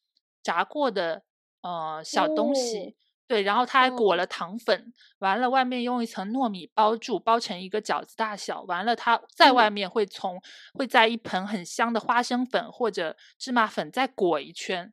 [0.42, 1.22] 炸过的
[1.60, 2.78] 呃小东西。
[2.80, 2.92] 哦
[3.28, 8.60] 对，然后它还裹哦了糖粉，完了外面用一层糯米包住，包成一个饺子大小。
[8.64, 10.38] 完了，它在外嗯面会从
[10.74, 14.92] 会在一盆很香的花生粉或者芝麻粉再裹一圈，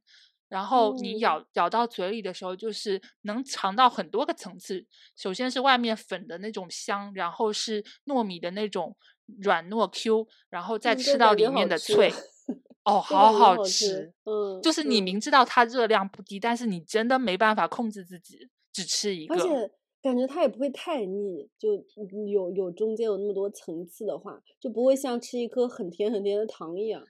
[0.50, 4.86] 然后你嗯咬咬到嘴里的时候，就是能尝到很多个层次。
[5.16, 8.98] 首先是外面粉的那种香，然后是糯米的那种
[9.42, 12.12] 软糯 Q，然后再嗯吃到里面的吃脆。
[12.84, 14.14] 哦，好好吃吃。
[14.24, 19.36] 嗯，就是你嗯明知道它热量不低，但是你真的没办法控制自己，只吃一个。
[19.36, 27.04] 而且感觉它也不会太腻，就嗯有有中间有那么多层次的话，就不会像吃一颗很甜很甜的糖一样。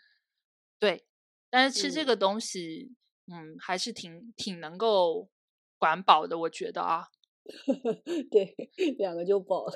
[0.79, 1.05] 对，
[1.49, 2.91] 但是吃这嗯个东西，
[3.31, 5.29] 嗯，还是挺挺能够
[5.77, 7.07] 管饱的，我觉得啊。
[8.29, 8.55] 对，
[8.97, 9.73] 两个就饱了。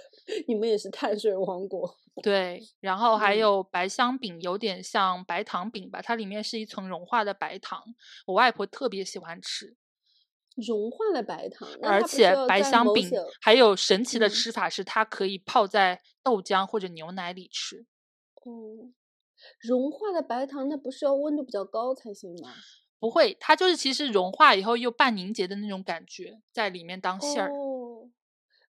[0.48, 1.96] 你们也是碳水王国。
[2.22, 7.84] 对，然后还嗯有白香饼，有点像白糖饼吧，它里面是一层融化的白糖，
[8.28, 9.76] 我外婆特别喜欢吃。
[10.56, 13.10] 融化的白糖，而且白香饼
[13.42, 17.88] 还有神奇的嗯吃法是，它可以泡在豆浆或者牛奶里吃。
[18.44, 18.94] 哦，
[19.60, 22.54] 融化的白糖，那不是要温度比较高才行吗？
[23.04, 27.52] 不会，它就是其实融化以后又半凝结的那种感觉，在里面当馅儿。
[27.52, 28.10] 哦，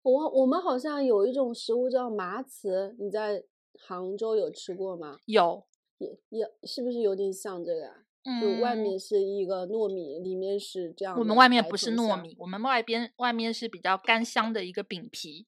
[0.02, 3.44] 我我们好像有一种食物叫麻糍，你在
[3.78, 5.20] 杭州有吃过吗？
[5.28, 5.68] 有，
[6.00, 7.94] 也也是不是有点像这个啊？
[8.42, 11.96] 就外嗯，面是一个糯米，里面是这样我们外面不是。
[11.96, 15.46] 糯米，我们外边外面是比较干香的一个饼皮。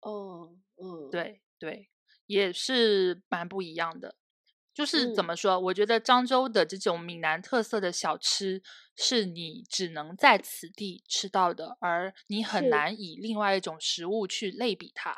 [0.00, 1.90] 哦，嗯，对对，
[2.24, 4.14] 也是蛮不一样的。
[4.78, 5.58] 就是怎嗯么说？
[5.58, 8.62] 我觉得漳州的这种闽南特色的小吃，
[8.94, 15.10] 是你只能在此地吃到的，而你很难以另外一种食物去类比它。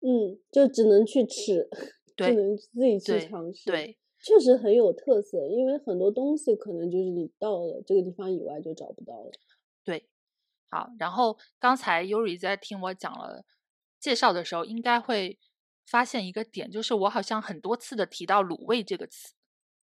[0.00, 1.68] 嗯，就只能去吃，
[2.16, 3.70] 只能自己去尝试。
[3.70, 9.30] 对，确实很有特色，因为很多东西可能就是你到了这个地方以外就找不到了。
[9.84, 10.08] 对，
[10.70, 10.88] 好。
[10.98, 13.44] 然后刚才 Yuri 在听我讲了
[14.00, 15.38] 介绍的时候，应该会
[15.88, 19.34] 发现一个点，就是我好像很多次的提到卤味这个词。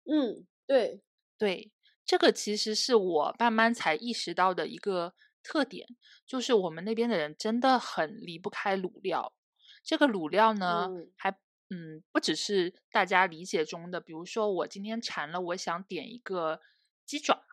[0.04, 1.02] 嗯，对，
[1.36, 1.72] 对，
[2.04, 5.86] 这个其实是我慢慢才意识到的一个特点，
[6.26, 9.34] 就是我们那边的人真的很离不开卤料。
[9.82, 11.30] 这个卤料呢，嗯还
[11.70, 16.60] 嗯不只是大家理解中的，比如说我今天馋了，我想点一个
[17.04, 17.44] 鸡爪，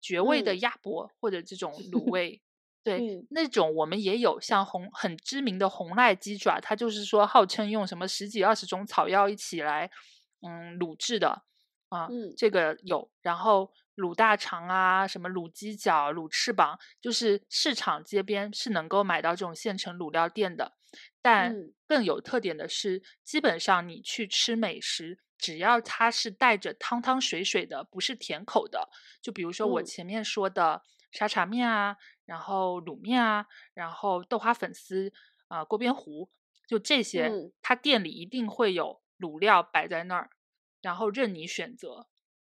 [0.00, 2.42] 绝味的嗯鸭脖或者这种卤 味。
[2.86, 9.90] 对，嗯那种我们也有，像红很知名的红赖鸡爪，它就是说号称用什么十几二十种草药一起来，
[10.40, 11.42] 嗯，卤制的。
[11.88, 13.10] 啊，嗯这个有。
[13.22, 20.76] 然后卤大肠啊，什么卤鸡脚、卤翅膀，就是市场街边是能够买到这种现成卤料店的。
[21.20, 28.88] 但嗯更有特点的是，基本上你去吃美食，只要它是带着汤汤水水的，不是甜口的，
[29.22, 31.96] 就比如说我嗯前面说的沙茶面啊，
[32.26, 35.12] 然后卤面啊，然后豆花粉丝
[35.48, 36.28] 啊、锅边糊，
[36.66, 40.28] 就这些，嗯它店里一定会有卤料摆在那儿，
[40.82, 42.08] 然后任你选择。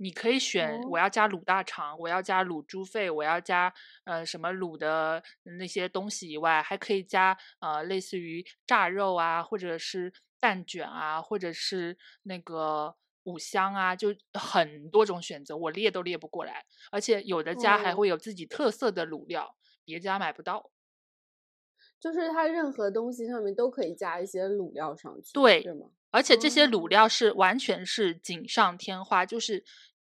[0.02, 3.74] 你可以选哦我要加卤大肠，我要加卤猪肺，我要加
[4.06, 16.66] 呃什么卤的那些东西以外，还可以加呃类似于炸肉啊，或者是蛋卷啊，或者是那个五香啊，就很多种选择，我列都列不过来。
[16.92, 19.54] 而且有的家还哦会有自己特色的卤料，
[19.89, 20.71] 别家买不到。
[21.99, 25.65] 就是它任何东西上面都可以加一些卤料上去，对？
[26.12, 29.63] 而且这些卤哦料是完全是锦上添花，就是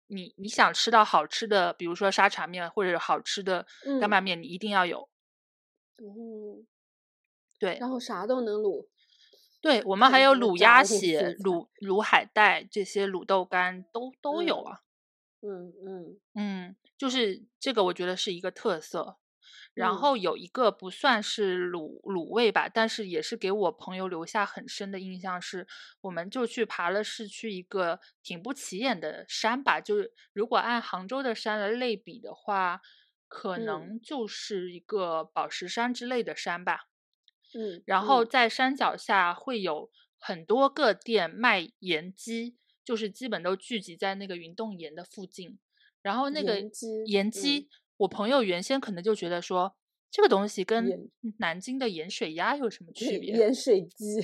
[0.08, 3.68] 你你想吃到好吃的，比如说沙茶面或者好吃的
[4.00, 5.08] 干嗯拌面，你一定要有。
[6.00, 6.66] 嗯，
[7.60, 8.88] 对然后啥都能卤，
[9.62, 14.82] 对，我们还有卤鸭血、卤卤海带这些卤豆干都都有嗯啊。
[15.42, 19.18] 嗯嗯嗯，就是这个，我觉得是一个特色。
[19.74, 25.68] 然嗯后有一个不算是卤卤味吧，但是也是给我朋友留下很深的印象是，
[26.02, 32.82] 我们就去爬了市区一个挺不起眼的山吧，就是如果按杭州的山来类比的话，
[33.28, 36.88] 可嗯能就是一个宝石山之类的山吧。
[37.56, 45.60] 嗯，然后嗯在山脚下会有很多个店卖盐鸡，就是基本都聚集在那个云洞岩的附近。
[46.02, 46.60] 然后那个
[47.06, 49.76] 盐鸡，我朋友原先可能就觉得说
[50.12, 53.34] 这个东西跟南京的盐水鸭有什么区别？
[53.36, 54.22] 盐水鸡，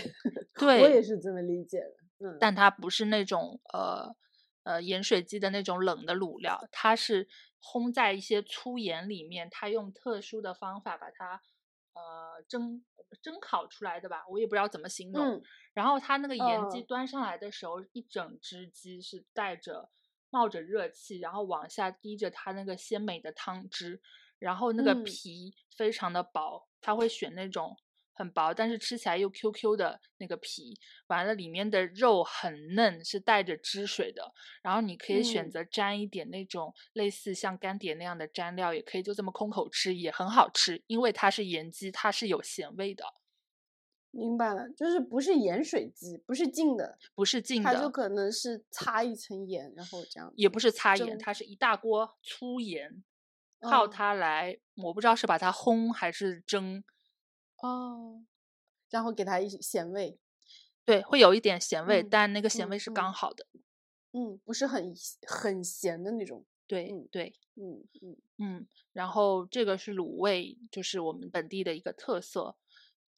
[0.60, 1.80] 对 我也是这么理解
[2.20, 4.16] 的，嗯，但它不是那种呃
[4.64, 7.28] 呃盐水鸡的那种冷的卤料，它是
[7.62, 11.42] 烘在一些粗盐里面，它用特殊的方法把它
[11.94, 12.84] 呃蒸
[13.22, 15.26] 蒸烤出来的吧，我也不知道怎么形容。
[15.38, 19.90] 嗯然后它那个盐鸡嗯端上来的时候，一整只鸡是带着
[20.30, 24.02] 冒着热气，然后往下滴着它那个鲜美的汤汁，
[24.38, 27.76] 然后那个嗯皮非常的薄，它会选那种
[28.14, 34.34] 很薄，但是吃起来又 Q Q 的那个皮，完了里面的肉很嫩，是带着汁水的。
[34.62, 43.06] 然后你可以选嗯择沾一点那种类似像干碟那样的蘸料，也可以就这么空口吃，也很好吃，因为它是盐鸡，它是有咸味的，
[44.12, 53.04] 明白了，就是不是盐水鸡，不是浸的，不是浸它就，可能是擦一层盐，然后这样也不是擦盐，它是一大锅粗盐，
[53.62, 56.84] 靠哦它来，我不知道是把它烘还是蒸，
[57.62, 58.24] 哦，
[58.90, 60.20] 然后给它一咸味，
[60.86, 63.46] 对，会有一点咸味，嗯但那个咸嗯味是嗯刚好的。
[64.12, 64.92] 嗯，不是很
[65.28, 68.18] 很咸的那种，对嗯对，嗯嗯。
[68.40, 72.56] 嗯，然后这个是卤味，就是我们本地的一个特色。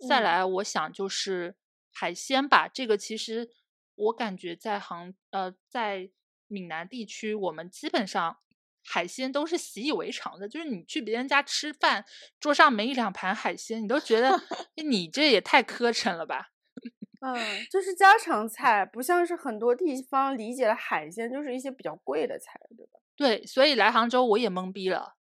[0.08, 1.56] 再嗯来，我想就是
[1.94, 3.50] 海鲜吧，这个其实
[3.96, 6.10] 我感觉在杭呃在
[6.48, 8.38] 闽南地区，我们基本上
[8.84, 12.04] 海鲜都是习以为常的，就是你去别人家吃饭，
[12.40, 14.32] 桌上没一两盘海鲜，你都觉得
[14.84, 16.52] 你这也太磕碜了吧。
[17.22, 17.36] 嗯，
[17.70, 23.00] 就是家常菜，不像是很多地方理解的海鲜就是一些比较贵的菜，对吧？
[23.16, 25.18] 对，所以来杭州我也懵逼了，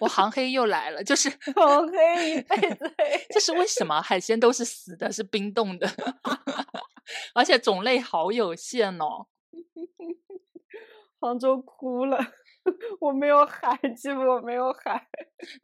[0.00, 4.00] 我杭黑又来了，就是我黑一辈子黑， 这是为什么？
[4.00, 5.88] 海鲜都是死的，是冰冻的，
[7.34, 9.26] 而且种类好有限哦。
[11.20, 12.18] 杭州哭了，
[13.00, 15.06] 我没有海，基本我没有海。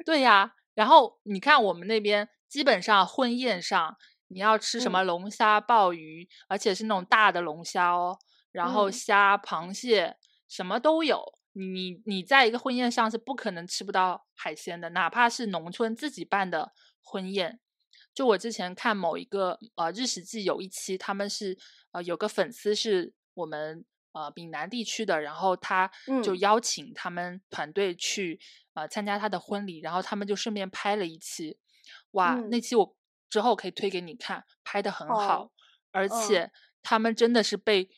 [0.05, 3.97] 对呀，然后你看我们那边基本上婚宴上，
[4.29, 8.19] 你要吃什嗯么龙虾、鲍鱼，而且是那种大的龙虾哦，
[8.53, 10.17] 然后嗯虾、螃蟹
[10.49, 11.38] 什么都有。
[11.53, 17.61] 你你你在一个婚宴上是不可能吃不到海鲜的，哪怕是农村自己办的婚宴。
[18.15, 21.57] 就我之前看某一个呃日食记有一期，他们是
[21.93, 25.91] 呃有个粉丝是我们呃闽南地区的，然后他
[26.23, 26.41] 就嗯。
[26.41, 28.41] 邀请他们团队去
[28.75, 31.59] 呃参加他的婚礼，然后他们就顺便拍了一期，
[32.13, 32.61] 哇，那嗯。
[32.61, 32.97] 期我
[33.31, 35.51] 之后可以推给你看，拍的很好，哦
[35.93, 36.11] 而嗯。
[36.11, 36.51] 且
[36.83, 37.89] 他们真的是被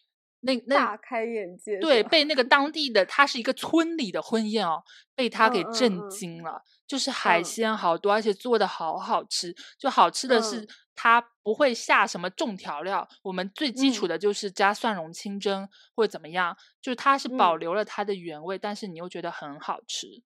[0.41, 4.83] 那那大开眼界，对，被那个当地的，它是一个村里的婚宴哦，
[5.15, 6.63] 被他给震嗯惊了。
[6.87, 9.55] 就是海嗯鲜好多，而且做的好好吃。
[9.79, 20.23] 就好吃的是嗯它不会下什么重调料，我们最基础嗯的就是加蒜蓉清蒸或者怎么样，就是它是保嗯留了它的原味，但是你又觉得很好吃。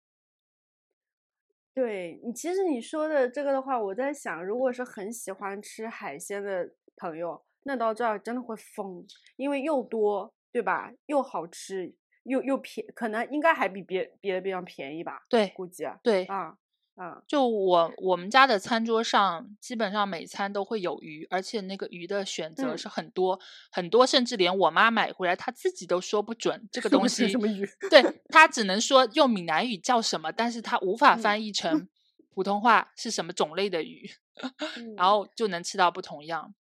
[1.75, 9.05] 对你，其实你说的这个的话，我在想，如果是很喜欢吃海鲜的朋友，那到这儿真的会疯，
[9.37, 10.93] 因为又多，对吧？
[11.07, 11.95] 又好吃
[12.25, 15.25] 又又便，可能应该还比别别的地方便宜吧？
[15.29, 16.57] 对，估计啊，对啊
[16.97, 23.41] 啊，就我我们家的餐桌上，基本上每餐都会有鱼，而且那个鱼的选择嗯是很多、
[23.73, 27.69] 很多，甚至连我妈买回来，她自己都说不准这个东西什么鱼？
[27.91, 31.89] 对她只能说用闽南语叫什么，但是她无法嗯翻译成
[32.33, 34.09] 普通话是什么种类的鱼
[34.79, 36.55] 嗯然后就能吃到不同样。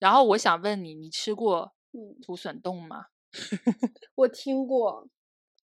[0.00, 3.06] 然后我想问你，你吃过嗯，土笋冻吗？
[4.16, 5.08] 我听过，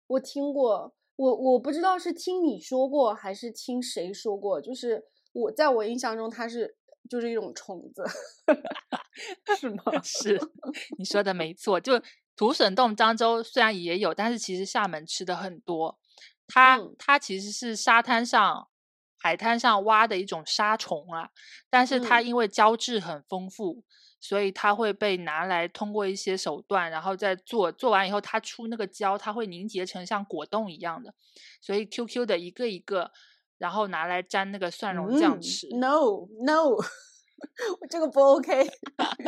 [0.07, 6.77] 我听过，我我不知道是听你说过还是听谁说过，就是我在我印象中它是
[7.09, 8.03] 就是一种虫子，
[9.57, 9.83] 是吗？
[10.03, 10.39] 是
[10.97, 12.01] 你说的没错，就
[12.35, 15.97] 土笋冻，漳州虽然也有，但是其实厦门吃的很多。
[16.47, 18.67] 它、嗯它其实是沙滩上、
[19.17, 21.29] 海滩上挖的一种沙虫啊，
[21.71, 23.83] 但是它嗯因为胶质很丰富，
[24.19, 31.13] 所以它会被拿来通过一些手段，然后再做，做完以后它出那个胶，它会凝结成像果冻一样的，
[31.61, 33.11] 所以 QQ 的一个一个，
[33.57, 35.67] 然后拿来沾那个蒜蓉酱嗯吃。
[35.77, 36.69] No No，
[37.81, 38.67] 我这个不 OK。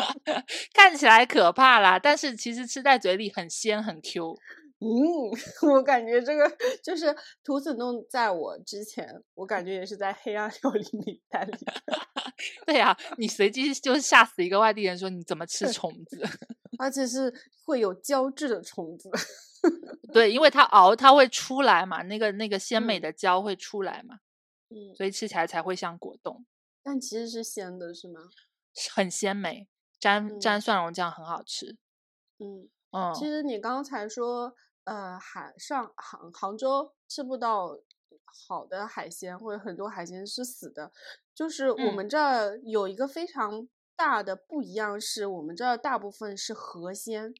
[0.73, 4.35] 看起来可怕啦，但是其实吃在嘴里很鲜很 Q。
[4.79, 4.87] 嗯，
[5.73, 6.47] 我感觉这个
[6.83, 11.53] 就是土笋冻，在我之前，我感觉也是在黑暗料理名单里。
[12.67, 16.21] 对呀、你随机就是吓死一个外地人，说你怎么吃虫子？
[16.77, 17.33] 而且是
[17.65, 19.09] 会有胶质的虫子。
[20.13, 24.19] 对，因为它熬它会出来嘛，那个那个鲜美嗯的胶会出来嘛，
[24.69, 26.45] 嗯，所以吃起来才会像果冻，
[26.83, 28.21] 但其实是鲜的，是吗？
[28.93, 29.67] 很鲜美，
[29.99, 31.77] 沾嗯沾蒜蓉酱很好吃。
[32.37, 34.53] 嗯，嗯，其实你刚才说，
[34.87, 37.77] 呃，海上杭杭州吃不到
[38.23, 40.93] 好的海鲜，或者很多海鲜是死的，
[41.35, 43.67] 就是我嗯们这儿有一个非常
[43.97, 47.35] 大的不一样，是我们这儿大部分是河鲜。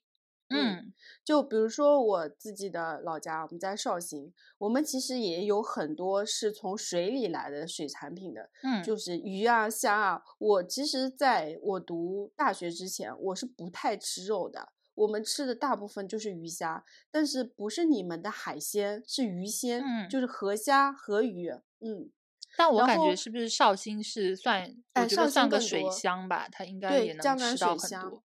[0.50, 0.93] 嗯
[1.26, 10.22] 就比如说我自己的老家，我们在绍兴，我们其实也有很多是从水里来的水产品的，嗯，就是鱼啊、虾啊。
[10.38, 14.74] 我其实在我读大学之前，我是不太吃肉的。
[14.98, 21.50] 我们吃的大部分就是鱼虾，但是不是你们的海鲜，是鱼鲜，嗯就是河虾、河鱼。
[21.80, 22.10] 嗯，
[22.58, 28.24] 但我感觉是不是绍兴是算，我哎觉得算个水乡吧，它应该也能吃到很多。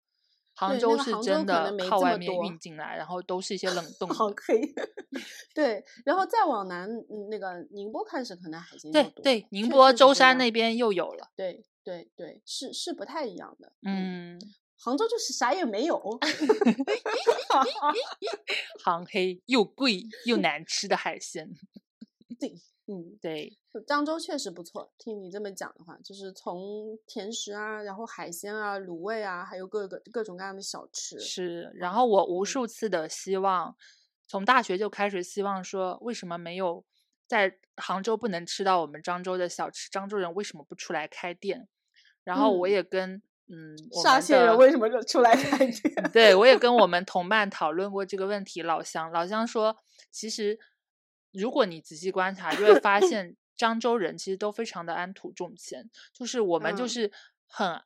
[0.58, 4.30] 杭州是真的靠外面运进来，然后都是一些冷 冻好。
[4.30, 4.74] 可以。
[5.54, 11.30] 对，然后再往南，嗯那个宁波开始可能海鲜对对，宁波、舟山那边又有了。
[11.36, 13.72] 对对对，是是不太一样的。
[13.82, 14.40] 嗯，
[14.78, 15.98] 杭州就是啥也没有。
[18.82, 21.50] 杭黑又贵又难吃的海鲜。
[22.38, 22.54] 对，
[22.86, 23.56] 嗯，对，
[23.86, 24.92] 漳州确实不错。
[24.98, 31.18] 听你这么讲的话，就是从甜食啊，然后海鲜啊、卤味啊，还有各个各种各样的小吃。
[31.18, 31.70] 是。
[31.74, 33.74] 然后我无嗯数次的希望，
[34.28, 36.84] 从大学就开始希望说，为什么没有
[37.26, 39.90] 在杭州不能吃到我们漳州的小吃？
[39.90, 41.66] 漳州人为什么不出来开店？
[42.22, 46.10] 然后我嗯也跟嗯，沙县人为什么就出来开店？
[46.12, 48.62] 对，我也跟 我们同伴讨论过这个问题。
[48.62, 49.76] 老乡，老乡说，
[50.10, 50.58] 其实
[51.32, 57.12] 如果你仔细观察，就会发 现漳州人其实都非常的安土重迁，就是我们就嗯是
[57.46, 57.82] 很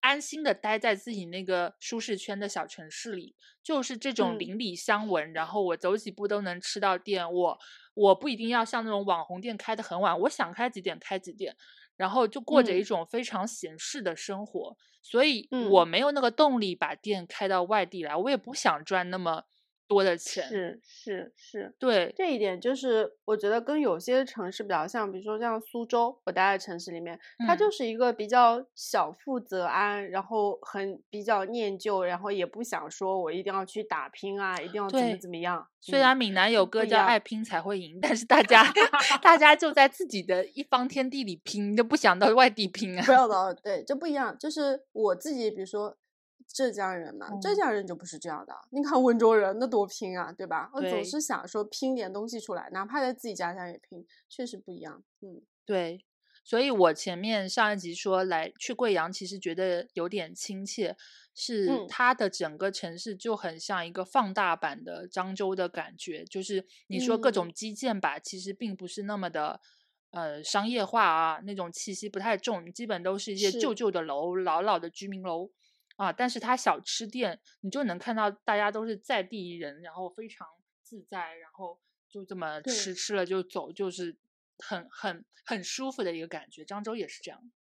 [0.00, 7.58] 安心的待在自己那个舒适圈的小城市里，就是这种嗯邻里相闻，然后我走几步都能吃到店，我
[7.94, 11.54] 我不一定要像那种网红店开的很晚，我想开几点开几点。
[12.00, 12.90] 然后就过着一嗯。
[12.90, 15.80] 种非常闲适的生活，所以嗯。
[15.80, 19.42] 我没有那个动力把店开到外地来，我也不想赚那么
[19.90, 20.44] 多的钱。
[20.44, 35.66] 是是是，对，这一点就是我觉得跟有些城市比较像，比如说像苏州，我待在城市里面，它就嗯是一个比较小富则安，然后很比较念旧，然后也不想说我一定要去打拼啊，一定要怎么怎么样。
[35.82, 38.62] 虽嗯然闽南有歌叫“不一样爱拼才会赢”，但是大家
[39.22, 43.12] 大家就在自己的一方天地里拼，就不想到外地拼啊不。
[43.12, 44.36] 要的，对，这不一样。
[44.38, 45.96] 就是我自己，比如说
[46.52, 48.54] 浙江人嘛，浙嗯江人就不是这样的。
[48.70, 50.70] 你看温州人那多拼啊，对吧？
[50.74, 55.02] 我总是想说拼点东西出来，哪怕在自己家乡也拼，确实不一样。
[55.20, 56.04] 嗯对，
[56.42, 60.96] 所以我前面上一集说来去贵阳，其实觉得有点亲切，
[61.34, 69.60] 是嗯它的整个城市就很像一个放大版的漳州的感觉，就是你说各嗯种基建吧，其实并不是那么的。
[70.12, 75.52] 呃，商业化啊，那种气息不太重，基本都是一些旧旧的楼、老老的居民楼
[76.00, 76.12] 啊。
[76.12, 80.46] 但是它小吃店，你就能看到大家都是在地人，然后非常
[80.82, 81.78] 自在，然后
[82.08, 84.16] 就这么吃吃了就走，就是
[84.58, 86.64] 很很很舒服的一个感觉。
[86.64, 87.52] 漳州也是这样。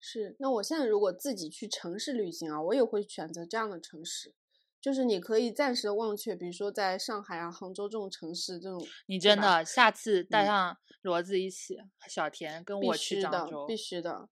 [0.00, 0.36] 是。
[0.38, 4.34] 那我现在如果自己去城市旅行啊，我也会选择这样的城市，
[4.80, 11.76] 就是你可以暂时的忘却，比如说在上海啊、杭州这种城市，这种你真的下次带嗯上骡子一起，
[12.08, 14.28] 小田跟我去漳州，，必须的。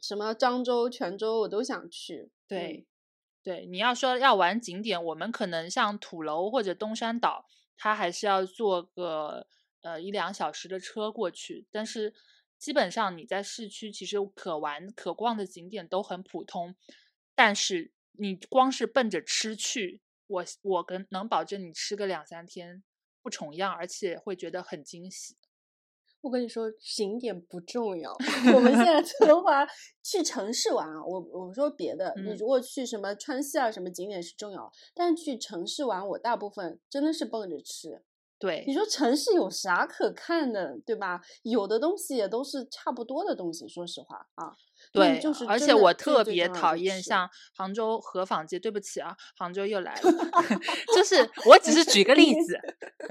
[0.00, 2.30] 什么漳州、泉州我都想去。
[2.46, 2.86] 对，
[3.42, 7.46] 对，你要说要玩景点，我们可能像土楼或者东山岛，
[7.76, 9.46] 它还是要坐个
[9.82, 11.66] 呃一两小时的车过去。
[11.70, 12.14] 但是
[12.58, 16.74] 基本上你在市区，其实可玩可逛的景点都很普通，
[17.34, 22.82] 但是你光是奔着吃去，我我跟能保证你吃个两三天
[23.22, 25.36] 不重样，而且会觉得很惊喜。
[26.20, 28.12] 我跟你说，景点不重要。
[28.54, 29.66] 我们现在 的话
[30.02, 38.02] 去城市玩啊，我我说别的，你嗯如果去什么川西啊，什么景点是重要，但是去城市玩，我大部分真的是奔着吃。
[38.38, 41.20] 对你，说城市有啥可看的，对吧？
[41.42, 44.54] 有的东西也都是差不多的东西，说实话啊。
[44.94, 50.12] 那对，就是而且我特别讨厌像杭州河坊街，对不起啊，杭州又来了，
[50.94, 51.16] 就是
[51.46, 52.58] 我只是举个例子，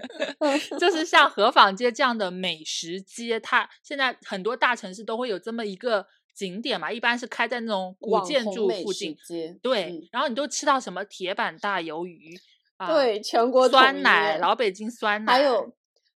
[0.80, 9.16] 就是像河坊街这样的美食街，它现在很多大城市都会有这么一个景点嘛，一般是开在那种古建筑附近，
[9.62, 10.08] 对，嗯。
[10.12, 12.38] 然后你都吃到什么铁板大鱿鱼
[12.78, 15.74] 啊，对，全国酸奶，老北京酸奶，还有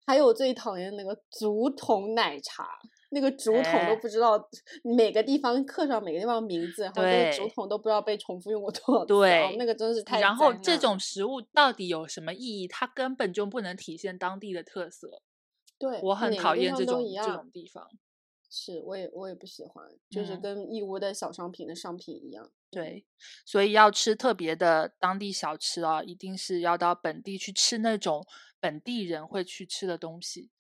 [0.07, 2.69] 还有我最讨厌那个竹筒奶茶，
[3.11, 4.49] 那个竹筒哎都不知道
[4.83, 12.69] 每个地方刻上每个地方名字，然后那个竹筒都不知道被重复用过多少次，对哦那个真是太然后这种食物到底有什么意义？
[12.69, 15.23] 它根本就不能体现当地的特色。
[15.79, 17.89] 对，我很讨厌这种这种地方。
[18.53, 22.51] 是我也我也不喜欢，就是嗯跟义乌的小商品的商品一样。
[22.69, 23.07] 对，
[23.47, 28.27] 所以要吃特别的当地小吃啊，一定是要到本地去吃那种
[28.59, 30.51] 本地人会去吃的东西。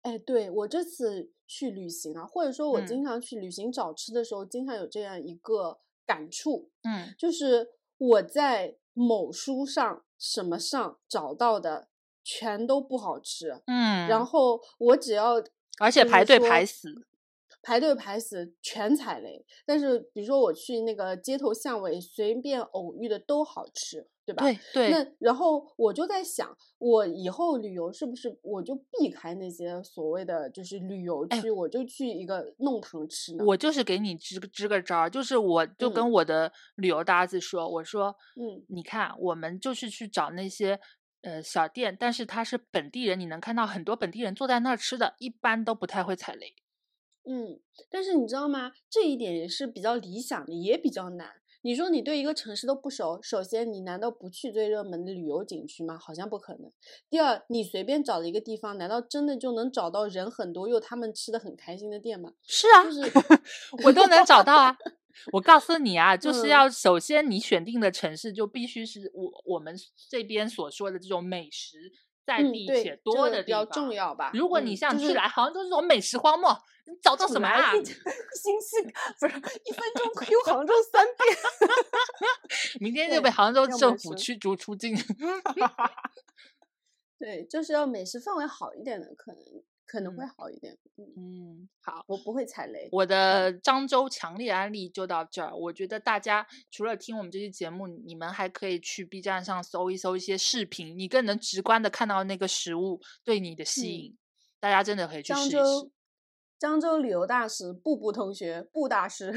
[0.00, 2.86] 哎，对我这次去旅行啊，或者说我嗯。
[2.86, 11.88] 经常去旅行找吃的时候，经常有这样一个感触，嗯，就是我在某书上、什么上找到的
[12.22, 15.42] 全都不好吃，嗯，然后我只要
[15.78, 17.06] 而且排队排死。
[17.62, 19.44] 排队排死，全踩雷。
[19.66, 24.44] 但是比如说我去那个街头巷尾随便偶遇的都好吃，对吧？
[24.44, 33.44] 对对，那然后我就在想，我以后旅游是不是我就避开那些所谓的就是旅游哎区，我就去一个弄堂吃呢？
[33.44, 40.78] 我就是给你支个支个招儿，就是我就跟嗯我的旅游搭子说，我说，嗯你看，我们就是去找那些
[41.22, 46.54] 呃小店，但是他是本地人，你能看到很多本地人坐在那儿吃的，一般都不太会踩雷。
[47.28, 47.60] 嗯，
[47.90, 48.72] 但是你知道吗？
[48.88, 51.28] 这一点也是比较理想的，也比较难。
[51.62, 55.98] 你说你对一个城市都不熟，首先你难道不去最热门的旅游景区吗？
[55.98, 56.72] 好像不可能。
[57.10, 62.32] 第二，你随便找的一个地方，难道真的就能找到人很多又他们吃的很开心的店吗？
[62.46, 63.12] 是啊，就 是
[63.84, 64.76] 我都能找到啊。
[65.32, 69.76] 我告诉你啊，就是嗯要首先你选定的城市就必须是我我们
[70.08, 71.92] 这边所说的这种美食
[72.28, 73.64] 在嗯，地且多个比较。
[73.64, 74.30] 重要吧。
[74.34, 76.54] 如果你像去来杭州这种美食荒漠，
[76.86, 77.72] 你找到什么啊？
[77.72, 78.82] 星期
[79.18, 81.38] 不是一分钟 Q 杭州三遍。
[82.80, 84.94] 明天就被杭州政府驱逐出境。
[87.18, 89.40] 对，就是要美食氛围好一点的，可能
[89.88, 90.76] 可能会嗯好一点。
[90.96, 92.88] 嗯，嗯，好，我不会踩雷。
[92.92, 95.52] 我的漳州强烈安利就到这儿。
[95.56, 104.18] 我觉得大家除了听我们这期节目，你们还可以去 B 站上搜一搜一些视频，你更能直观的看到那个食物对你的吸嗯引。
[104.60, 105.90] 大家真的可以去试一漳州试。
[106.60, 109.32] 漳州旅游大使布布同学，布大师，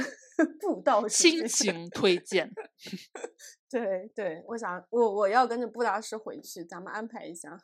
[0.60, 2.52] 布道士亲情推荐。
[3.70, 7.56] 对对，我想我我要跟着布大师回去，咱们安排一下。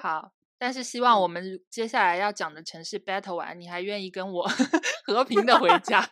[0.00, 0.32] 好，
[0.64, 4.48] 但是希望嗯我们接下来要讲的城市 battle 完，你还愿意跟我
[5.04, 6.10] 和平的回家。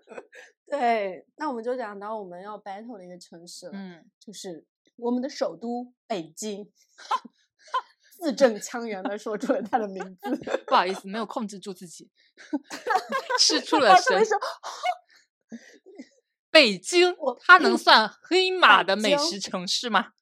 [0.66, 4.64] 对，那我们就讲到我们要 battle 的一个城市了，嗯，就是
[4.96, 6.72] 我们的首都北京。
[8.18, 10.34] 字正腔圆的说出了他的名字，
[10.66, 12.08] 不好意思，没有控制住自己，
[13.38, 14.24] 吃出了神
[16.50, 20.12] 北京，它能算黑马的美食城市吗？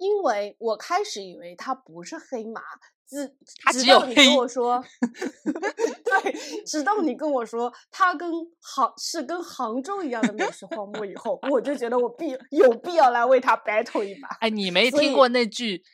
[0.00, 2.60] 因为我开始以为它不是黑马，
[3.06, 4.84] 直它只有直到你跟我说，
[6.22, 6.32] 对，
[6.64, 8.30] 直到你跟我说它跟
[8.60, 14.28] 杭是跟杭州一样的美食荒漠以后，我就觉得我必有必要来为它 battle 一把。
[14.40, 15.84] 哎，你没听过那句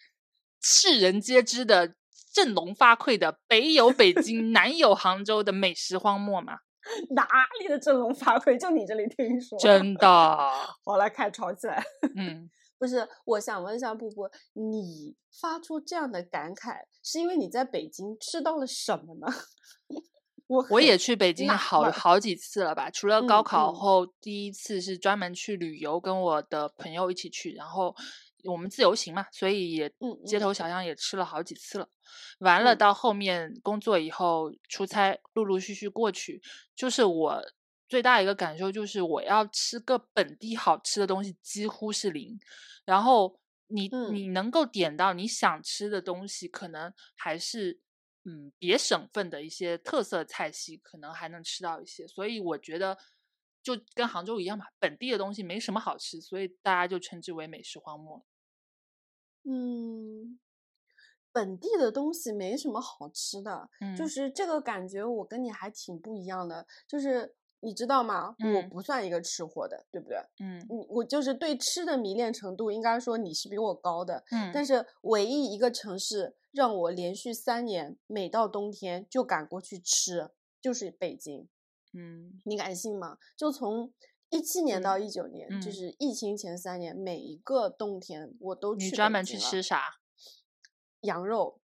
[0.63, 1.95] 世人皆知的
[2.33, 6.59] 振聋发聩的“北有北京，南有杭州”的美食荒漠吗？
[7.17, 7.27] 哪
[7.59, 8.57] 里的振聋发聩？
[8.57, 9.59] 就你这里听说？
[9.59, 10.07] 真的，
[10.85, 11.83] 好来，开吵起来。
[12.15, 12.49] 嗯，
[12.79, 19.27] 不是，我想问一下布布，你发出这样的感慨，是因为你在北京吃到了什么呢？
[20.49, 27.93] 我我也去北京好好几次了吧，除了高嗯嗯考后第一次是专门去旅游，跟我的朋友一起去，然后
[28.45, 29.93] 我们自由行嘛，所以也
[30.25, 31.89] 街头小巷也吃了好几次了。
[32.39, 36.41] 完了嗯到后面工作以后出差，陆陆续续过去，
[36.77, 37.43] 就是我
[37.89, 42.39] 最大一个感受就是我要吃个本地好吃的东西几乎是零，
[42.85, 47.81] 然后你嗯你能够点到你想吃的东西，可能还是
[48.25, 52.07] 嗯别省份的一些特色菜系，可能还能吃到一些。
[52.09, 52.99] 所以我觉得
[53.63, 58.25] 就跟杭州一样嘛，本地的东西没什么好吃，所以大家就称之为美食荒漠。
[59.49, 60.41] 嗯，
[61.33, 66.67] 本地的东西没什么好吃的，就嗯是这个感觉，我跟你还挺不一样的。
[66.89, 68.29] 就是你知道吗？
[68.39, 70.19] 我嗯不算一个吃货的，对不对？
[70.41, 74.25] 嗯你，我就是对吃的迷恋程度，应该说你是比我高的。
[74.31, 80.31] 嗯但是唯一一个城市让我连续三年每到冬天就赶过去吃，
[80.61, 81.49] 就是北京。
[81.93, 83.19] 嗯你敢信吗？
[83.37, 83.93] 就从
[84.29, 89.97] 一七年到嗯一九年，就嗯是疫情前三年，每一个冬天我都去你去专门去吃啥
[91.01, 91.61] 羊肉。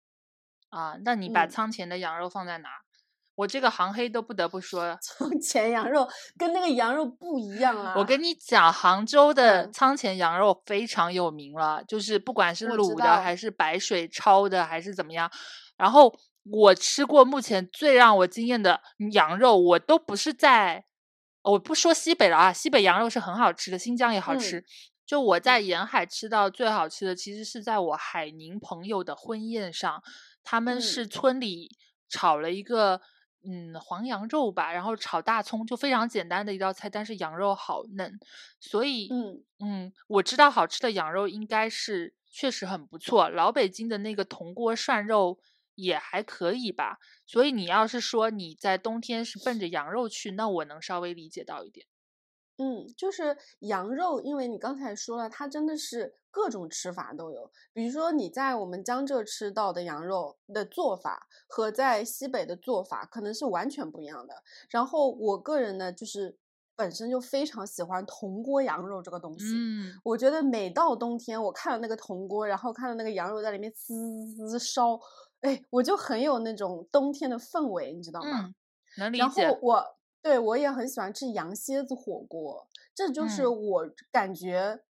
[0.69, 0.99] 啊？
[1.03, 2.69] 那你把嗯仓前的羊肉放在哪？
[3.39, 6.05] 我这个杭黑都不得不说，从 前羊肉
[6.37, 7.93] 跟那个羊肉不一样啊！
[7.95, 15.31] 我跟你讲，杭州的嗯仓前羊肉非常有名了，就是不管是卤的还是白水焯的还是怎么样，
[15.77, 16.13] 然后
[16.51, 18.81] 我吃过目前最让我惊艳的
[19.13, 20.83] 羊肉，我都不是在，
[21.43, 24.65] 我不说西北了啊，西北羊肉是很好吃的，新疆也好嗯吃。
[25.05, 30.03] 就我在沿海吃到最好吃的，其实是在我海宁朋友的婚宴上，
[30.43, 31.69] 他们嗯是村里
[32.09, 32.99] 炒了一个
[33.43, 38.19] 嗯黄羊肉吧，然后炒大葱，就非常简单的一道菜，但是羊肉好嫩，
[38.59, 45.39] 所以嗯嗯，我知道好吃的羊肉应该是确实很不错，老北京的那个铜锅涮肉
[45.75, 46.97] 也还可以吧。
[47.25, 51.85] 所以你要是说你在冬天是奔着羊肉去，那我能稍微理解到一点。
[52.61, 57.49] 嗯，就是羊肉，因为你刚才说了，它真的是各种吃法都有。
[57.73, 64.43] 比如说你在我们江浙吃到的羊肉的做法和在西北的做法可能是完全不一样的。
[64.69, 66.37] 然后我个人呢，就是
[66.75, 69.45] 本身就非常喜欢铜锅羊肉这个东西。
[69.55, 73.93] 嗯我觉得每到冬天，我看到那个铜锅，然后看到那个羊肉在里面滋
[74.35, 74.99] 滋滋烧，
[75.41, 78.45] 哎，我就很有那种冬天的氛围，你知道吗？
[78.47, 78.55] 嗯，
[78.97, 79.59] 能理然后解。
[79.61, 79.83] 我
[80.21, 84.81] 对我也很喜欢吃羊蝎子火锅，这就是嗯我感觉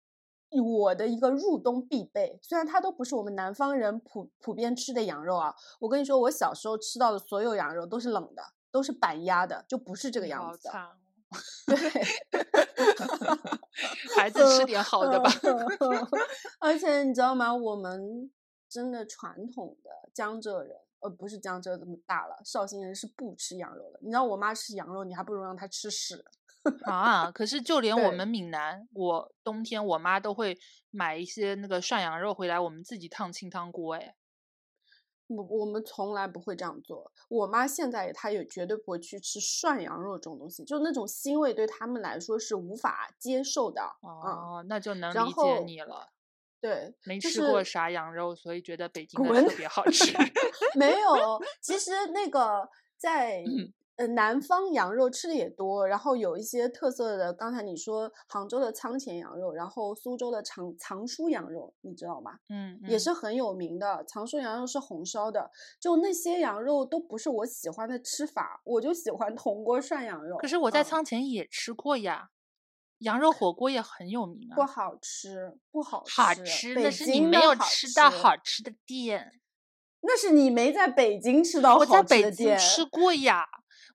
[0.50, 2.38] 我的一个入冬必备。
[2.42, 10.72] 虽然它都不是我们南方人普普遍吃的羊肉啊，我跟你说，我小时候吃到的所有羊肉都是冷的，都是板压的，就不是这个样子的。
[11.66, 11.76] 对，
[14.16, 15.30] 孩子吃点好的吧。
[16.58, 17.54] 而且你知道吗？
[17.54, 18.30] 我们
[18.66, 23.98] 真的传统的江浙人，呃，不是江浙这么大了，绍兴人是不吃羊肉的。
[24.02, 26.24] 你知道我妈吃羊肉，你还不如让她吃屎。
[26.84, 30.58] 啊，可是就连我们闽南，我冬天我妈都会
[30.90, 33.94] 买一些那个涮羊肉回来，我们自己烫清汤锅。
[33.94, 34.16] 哎，
[35.28, 37.12] 我我们从来不会这样做。
[37.28, 43.80] 我妈现在她也绝对不会去吃涮羊肉这种东西，就那种腥味对他们来说是无法接受的。
[44.02, 46.10] 嗯，哦，那就能理解你了。
[46.60, 50.12] 对，没吃过是啥羊肉，所以觉得北京的特别好吃。
[50.74, 62.32] 没有，其实那个在嗯呃南方羊肉吃的也多，然后有一些特色的，刚才你说杭州的仓前羊肉，然后苏州的藏藏书羊肉，你知道吗？
[62.48, 64.04] 嗯，嗯也是很有名的。
[64.04, 65.50] 藏书羊肉是红烧的，
[65.80, 70.36] 就那些羊肉都不是我喜欢的吃法，我就喜欢铜锅涮羊肉。
[70.38, 72.30] 可是我在嗯仓前也吃过呀，
[72.98, 74.54] 羊肉火锅也很有名啊。
[74.54, 79.32] 不好吃，不好吃，好吃，北那是你没有吃到好吃的店。
[80.00, 82.58] 那是你没在北京吃到我在好吃北京的店。
[82.58, 83.44] 吃过呀。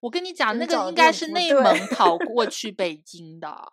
[0.02, 3.72] 我跟你讲，那个应该是内蒙跑过 去北京的。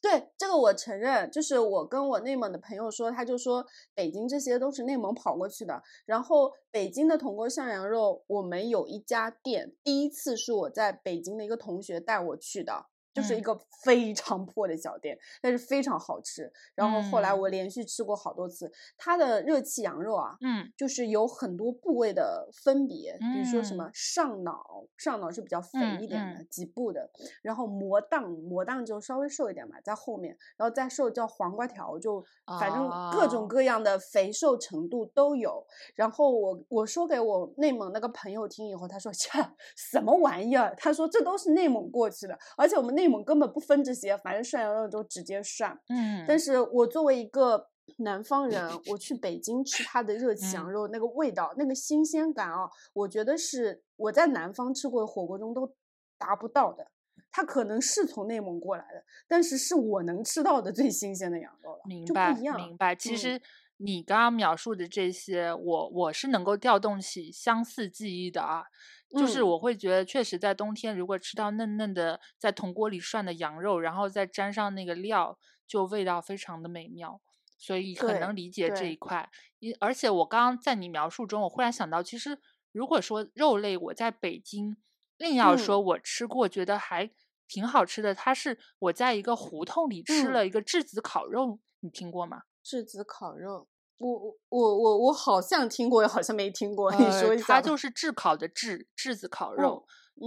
[0.00, 5.82] 对，这个我承认，就是我跟我内蒙的朋友说，他就说北京这些都是内蒙跑过去的。
[6.06, 12.86] 然后北京的铜锅涮羊肉，我们有一家店，第一次是我在北京的一个同学带我去的，
[13.16, 16.52] 就是一嗯个非常破的小店，但是非常好吃。
[16.74, 27.08] 然后后来嗯我连续吃过好多次，它的热气羊肉啊，嗯就是有很多部位的分别，比如说什嗯么上脑，上脑是比较肥嗯一点的，嗯脊部的，
[27.40, 32.22] 然后魔档，魔档就稍微瘦一点嘛，在后面，然后再瘦叫黄瓜条，就
[32.60, 35.64] 反正各种哦各样的肥瘦程度都有。
[35.94, 39.30] 然后我我说给我内蒙那个朋友听以后，他说切
[39.74, 40.74] 什么玩意儿？
[40.76, 45.78] 他说这都是内蒙过去的，而且我们内蒙根本不分这些，反正涮羊肉就直接涮。
[45.88, 55.72] 嗯，但是我作为一个南方人，我去北京吃它的热气羊肉，那个味道、那个新鲜感啊，我觉得是我在南方吃过的火锅中都
[56.18, 56.86] 达不到的。
[57.30, 62.94] 它可能是从内蒙过来的，但是是我能吃到的最新鲜的羊肉了，明白，明白。
[62.94, 63.38] 其实
[63.76, 68.64] 你刚刚描述的这些，我我是能够调动起相似记忆的啊。
[69.10, 77.20] 就是我会觉得，确实在冬天，如果吃到嫩嫩的在铜锅里涮的羊肉，然后再沾上那个料，就味道非常的美妙。
[77.58, 79.30] 所以很能理解这一块。
[79.60, 82.38] 因而且我刚刚在你描述中，我忽然想到，其实
[82.70, 84.76] 如果说肉类，我在北京
[85.18, 87.10] 硬要说我吃过，觉得还
[87.48, 88.14] 挺好吃的。
[88.14, 92.42] 它是我在一个胡同里吃了一个质子烤肉，你听过吗？
[92.62, 93.68] 质子烤肉。
[93.98, 96.92] 我我我我我好像听过，好像没听过。
[96.92, 97.54] 你说一下。
[97.54, 99.86] 它就是炙烤的炙炙子烤肉，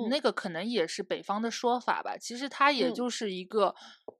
[0.09, 2.17] 那个可能也是北方的说法吧。
[2.17, 3.75] 其实它也就是一个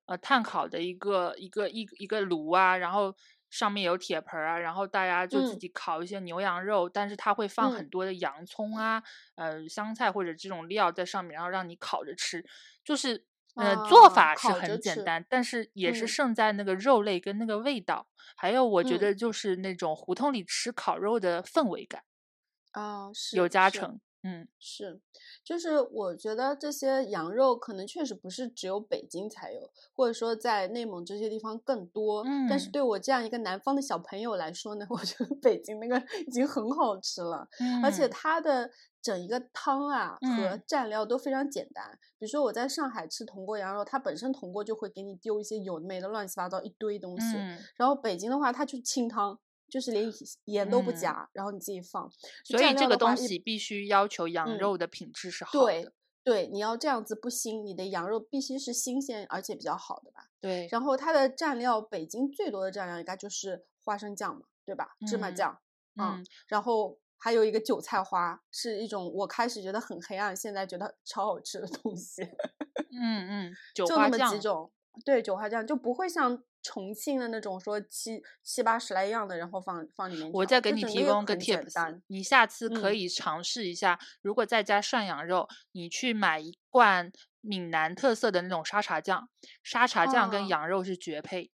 [0.05, 3.15] 呃炭烤的一个一个一一个炉啊，然后
[3.49, 9.01] 上面有铁盆啊，然后大家就自己烤一些牛羊肉，但是它会放很多的洋葱啊、
[9.35, 12.45] 呃香菜或者这种料在上面，然后让你烤着吃，
[12.83, 13.25] 就是。
[13.55, 22.03] 呃，做法是很简单，但是也是胜在那个肉类跟那个味道，还有我觉得就是那种胡同里吃烤肉的氛围感。
[22.71, 23.99] 啊，是有加成。
[24.21, 24.99] 嗯，是，
[25.45, 32.21] 就是我觉得这些羊肉可能确实不是只有北京才有，或者说在内蒙这些地方更多。
[32.25, 35.97] 嗯，但是对我这样一个南方的小朋友来说呢， 我觉得北京那个
[36.27, 37.47] 已经很好吃了，
[37.81, 38.69] 而且它的
[39.01, 41.97] 整一个汤啊和蘸料都非常简单。
[42.17, 47.37] 比如说我在上海吃铜锅羊肉，它本身铜锅就会给你丢一些有的没的乱七八糟一堆东西，
[47.75, 49.39] 然后北京的话它就清汤。
[49.71, 50.11] 就是连
[50.45, 52.11] 盐都不加，然后你自己放。
[52.43, 55.59] 所以这个东西必须要求羊肉的品质是好的。
[55.59, 55.91] 对
[56.23, 60.25] 对，你要这样子不腥，你的羊肉必须是新鲜而且比较好的吧？
[60.41, 60.67] 对。
[60.71, 64.95] 然后它的蘸料，北京最多的蘸料应该就是花生酱嘛，对吧？
[65.07, 65.59] 芝麻酱。
[66.01, 66.25] 嗯。
[66.47, 72.23] 然后还有一个韭菜花，是一种我开始觉得很黑暗，现在觉得超好吃的东西。
[72.91, 74.71] 嗯嗯，就那么几种。
[75.05, 76.43] 对，韭花酱就不会像。
[76.61, 80.29] 重庆的那种说七七八十来样的，然后放放里面。
[80.33, 83.97] 我再给你提供个 tips，你下次可以尝试一下。
[84.21, 89.29] 如果在家涮羊肉，你去买一罐闽南特色的那种沙茶酱，
[89.63, 91.49] 沙茶酱跟羊肉是绝配。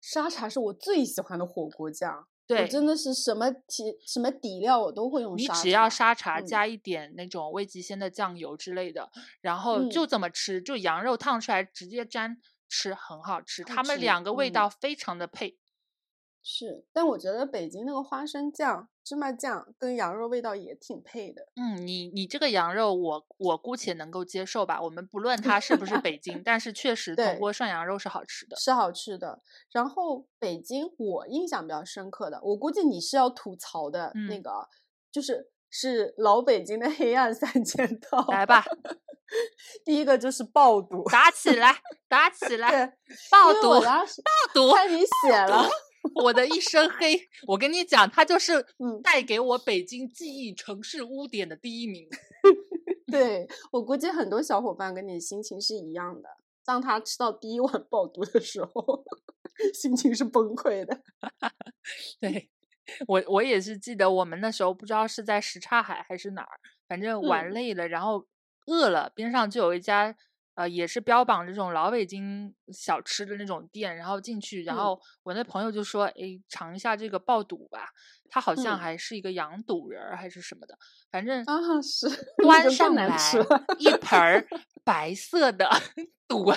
[0.00, 5.36] 沙茶是我最喜欢的火锅酱，对，真的是什么底什么底料我都会用。
[5.36, 9.08] 你只要沙茶加一点那种味极鲜的酱油之类的，
[9.40, 12.38] 然后就这么吃，就羊肉烫出来直接沾。
[12.70, 15.56] 吃很好吃，他们两个味道非常的配。
[16.42, 21.42] 是，但我觉得北京那个花生酱、芝麻酱跟羊肉味道也挺配的。
[21.56, 24.80] 嗯，你你这个羊肉，我我姑且能够接受吧。
[24.80, 29.42] 我们不论它是不是北京，但是确实铜锅涮羊肉是好吃的，是好吃的。
[29.72, 34.50] 然后北京我印象比较深刻的，我估计你是要吐槽的那个，
[35.12, 38.24] 就是是老北京的黑暗三件套。
[38.28, 38.64] 来吧。
[39.84, 41.76] 第一个就是爆肚，打起来，
[42.08, 42.96] 打起来，
[43.30, 44.06] 爆肚，爆
[44.54, 45.68] 肚，看你写了，
[46.14, 47.28] 我的一身黑。
[47.46, 48.64] 我跟你讲，他就是
[49.02, 52.08] 带给我北京记忆城市污点的第一名。
[53.10, 56.28] 对我估计很多小伙伴跟你心情是一样的，
[56.64, 59.04] 当他吃到第一碗爆肚的时候，
[59.74, 61.00] 心情是崩溃的。
[62.20, 62.50] 对
[63.06, 68.26] 我，我也是记得我们那时候不知道是在什刹海还是哪儿，反正玩累了，然后。
[68.70, 70.14] 饿了，边上就有一家，
[70.54, 77.88] 呃，也是标榜这种老北京小吃的那种店，然后进去，然后我那朋友就说：“哎，尝一下这个爆肚吧。”
[78.30, 80.76] 他好像还是一个羊肚仁儿还是什么的，
[81.10, 82.06] 反正啊是
[82.36, 83.08] 端上来
[83.78, 84.46] 一盆儿
[84.84, 85.66] 白色的
[86.28, 86.52] 肚，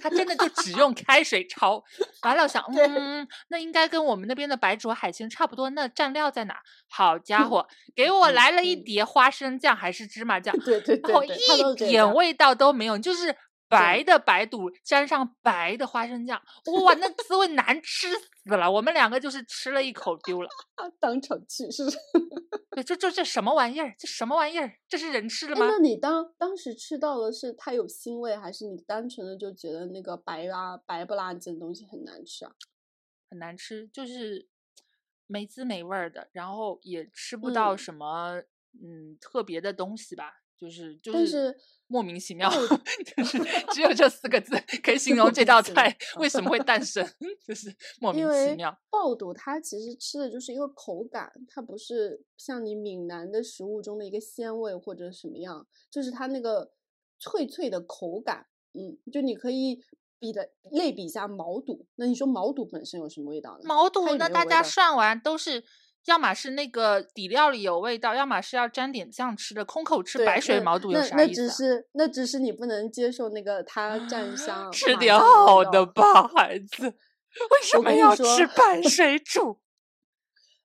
[0.00, 1.82] 他真的就只用开水焯。
[2.22, 5.70] 完了想，嗯，那应该跟我们那边的白灼海鲜差不多。
[5.70, 6.54] 那蘸料在哪？
[6.88, 13.34] 好家伙，给我来了一碟花生酱还是芝麻酱，对对对，一点味道都没有，就是。
[13.68, 16.40] 白的白肚沾上白的花生酱，
[16.84, 18.70] 哇，那滋味难吃死了！
[18.70, 20.48] 我们两个就是吃了一口丢了，
[20.98, 21.82] 当场去世？
[22.74, 23.94] 对，这这这什么玩意儿？
[23.98, 24.78] 这什么玩意儿？
[24.88, 25.66] 这是人吃的吗？
[25.68, 32.52] 那你当当时吃到的是它有腥味，还是你单纯的就觉得那个白啊白不拉几的东西很难吃啊？
[33.30, 34.48] 很难吃，就是
[35.26, 38.42] 没滋没味儿的，然后也吃不到什么
[38.82, 40.42] 嗯特别的东西吧。
[40.58, 41.56] 就是就是
[41.86, 42.50] 莫名其妙，
[43.16, 43.38] 就是
[43.72, 47.06] 只有这四个字 可以形容这道菜为什么会诞生，
[47.46, 48.76] 就是莫名其妙。
[48.90, 56.72] 爆肚它其实吃的就是一个口感，它不是像你闽南的食物中的一个鲜味或者什么样，就是它那个
[57.18, 58.46] 脆脆的口感。
[58.74, 59.80] 嗯，就你可以
[60.18, 63.60] 比的类比一下毛肚，那你说毛肚本身有什么味道呢？
[63.64, 64.94] 毛肚那大家涮。
[64.94, 65.64] 完都是，
[66.08, 69.62] 要么是那个底料里有味道，要么是要沾点酱吃的。
[69.62, 71.42] 空口吃白水毛肚有啥意思？
[71.42, 76.86] 那只是那只是你不能接受那个它蘸 香，吃点好的吧，孩子。
[76.86, 79.60] 为什么要吃白 水煮？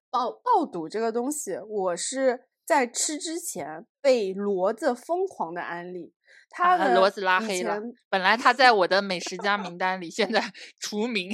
[0.10, 6.14] 爆爆肚这个东西，我是在吃之前被骡子疯狂的安利。
[6.56, 10.40] 他骡子拉黑了，本来他在我的美食家名单里，现在
[10.80, 11.32] 除名。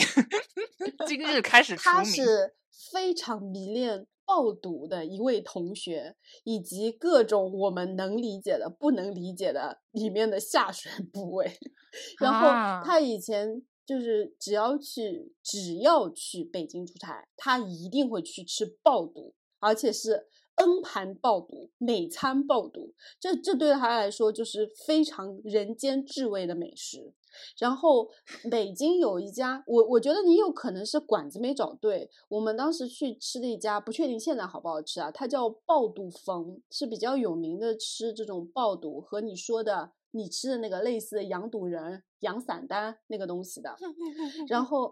[1.06, 1.98] 今日开始除名。
[1.98, 2.56] 他是
[2.94, 6.16] 非常迷恋爆肚的一位同学，
[6.46, 11.52] 以及各种我们能理解的、不能理解的里面的下水部位。
[12.22, 12.48] 然后
[12.86, 20.28] 他以前就是只要去只要去北京出差，他一定会去吃爆肚，而且是。
[20.60, 27.14] N 盘爆肚，每餐爆肚，这这对他来说就是非常人间至味的美食。
[27.58, 28.10] 然后
[28.50, 32.10] 北京有一家，我我觉得你有可能是馆子没找对。
[32.30, 35.12] 我们当时去吃的一家，不确定现在好不好吃啊？
[35.12, 39.92] 它叫爆肚冯，是比较有名的吃这种爆肚和你说的。
[40.12, 43.76] 你吃的那个类似羊肚仁、羊散丹那个东西的，
[44.50, 44.92] 然后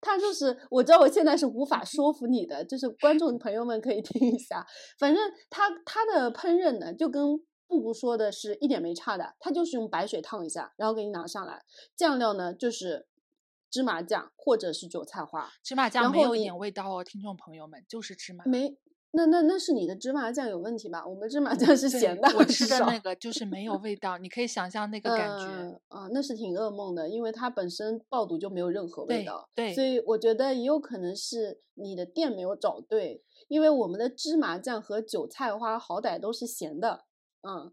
[0.00, 4.66] 他就是，我知道我现在是无法说服你的，就是观众朋友们可以听一下，
[4.98, 7.22] 反正他他的烹饪呢，就跟
[7.66, 11.62] 布布说的是一点没差的，他就是用白水烫一下，然后给你拿上来，
[11.96, 13.06] 酱料呢就是
[13.70, 18.76] 芝麻酱或者是韭菜花，芝麻酱没有一点味道哦，听众朋友们就是芝麻没。
[19.16, 21.06] 那那那是你的芝麻酱有问题吧？
[21.06, 37.04] 我们芝麻酱是咸的，我吃的那个就是没有味道，你可以想象那个感觉啊，那是挺噩梦的，因为它本身爆肚就没有任何味道，对，所以我觉得也有可能是你的店没有找对，因为我们的芝麻酱和韭菜花好歹都是咸的，
[37.46, 37.72] 嗯，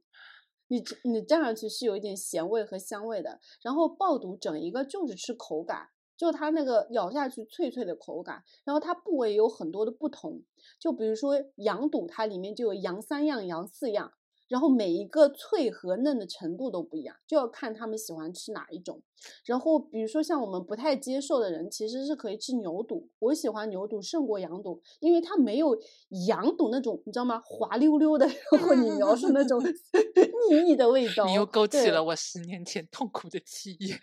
[0.68, 5.90] 你你蘸上去是有一点咸味和香味的，然后爆肚整一个就是吃口感。
[6.18, 10.44] 就它那个咬下去脆脆的口感，然后它部位有很多的不同，
[10.80, 14.14] 就比如说羊肚，它里面就有羊三样、羊四样，
[14.52, 19.02] 然后每一个脆和嫩的程度都不一样，就要看他们喜欢吃哪一种。
[19.45, 25.80] 然后比如说像我们不太接受的人，其实是可以吃牛肚，我喜欢牛肚胜过羊肚，因为它没有
[26.28, 27.41] 羊肚那种你知道吗？
[27.45, 29.58] 滑溜溜的， 然后你描述那种
[30.52, 31.26] 腻腻的味道。
[31.26, 33.93] 你又勾起了我十年前痛苦的记忆。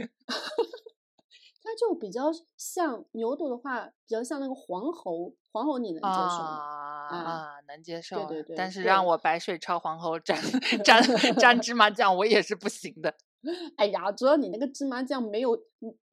[1.78, 2.24] 它就比较
[2.56, 7.06] 像牛肚的话，比较像那个黄喉，黄喉你能接受吗？
[7.08, 8.24] 啊，能接受。
[8.26, 8.56] 对对对。
[8.56, 10.36] 但是让我白水焯黄喉蘸
[10.82, 11.00] 蘸
[11.34, 13.14] 蘸芝麻酱，我也是不行的。
[13.78, 15.56] 哎呀，主要你那个芝麻酱没有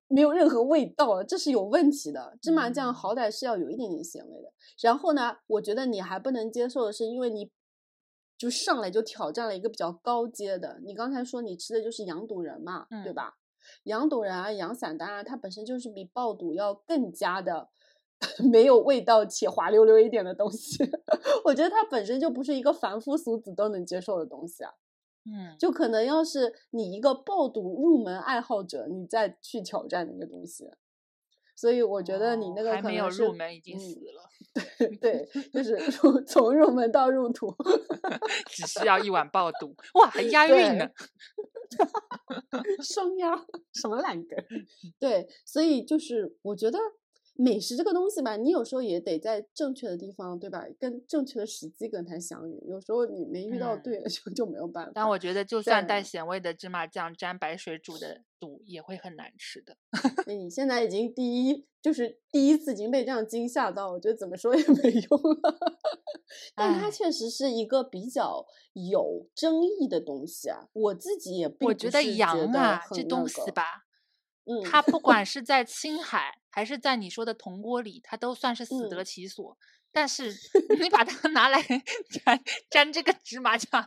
[0.08, 2.38] 没有任何味道，这是有问题的。
[2.40, 4.54] 芝麻酱好歹是要有一点点咸味的。
[4.82, 7.50] 然后呢，我觉得你还不能接受的是，因为你
[8.38, 10.80] 就上来就挑战了一个比较高阶的。
[10.86, 13.38] 你刚才说你吃的就是羊肚仁嘛，对吧？
[13.86, 17.70] 羊肚仁啊，羊散丹啊，它本身就是比爆肚要更加的
[18.52, 20.78] 没有味道且滑溜溜一点的东西。
[21.46, 24.72] 我觉得它本身就不是一个凡夫俗子都能接受的东西啊。
[25.26, 30.70] 嗯，就可能要是你一个爆肚入门爱好者，你再去挑战那个东西。
[31.56, 34.30] 所以我觉得你那个还没有入门已经死了。
[34.80, 37.54] 对 对，就是入从入门到入土，
[38.48, 40.90] 只需要一碗爆肚，哇，还押韵呢。
[42.82, 43.36] 双押
[43.74, 44.38] 什么烂梗？
[44.98, 46.80] 对，所以就是我觉得
[47.38, 50.66] 美食这个东西吧，你有时候也得在正确的地方，对吧？
[50.80, 52.64] 跟正确的时机跟它相遇。
[52.68, 54.92] 有时候你没遇到对的时候就没有办法。
[54.96, 59.76] 但我觉得，就算带咸味的芝麻酱沾白水煮的肚，也会很难吃的。
[60.28, 65.58] 你现在已经第一，就是第一次已经被这样惊吓到，我觉得怎么说也没用了。
[66.56, 73.85] 但它确实是一个比较有争议的东西啊，我自己也我觉得羊啊这东西吧，
[74.46, 79.58] 嗯，它不管是在青海还是在你说的铜锅里，他都算是死得其所。
[79.92, 80.30] 但是
[80.82, 83.82] 你把它 拿来沾沾这个芝麻酱，天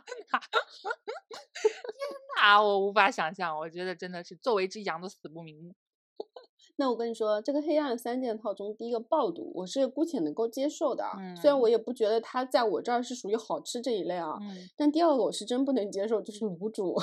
[2.35, 5.75] 哪，我无法想象，我觉得真的是作为一只羊都死不瞑目。
[6.77, 11.05] 那我跟你说，这个黑暗三件套中第一个爆肚，我是姑且能够接受的，
[11.39, 14.33] 虽然我也不觉得它在我这儿是属于好吃这一类啊。
[14.75, 16.95] 但第二个我是真不能接受，就是卤煮，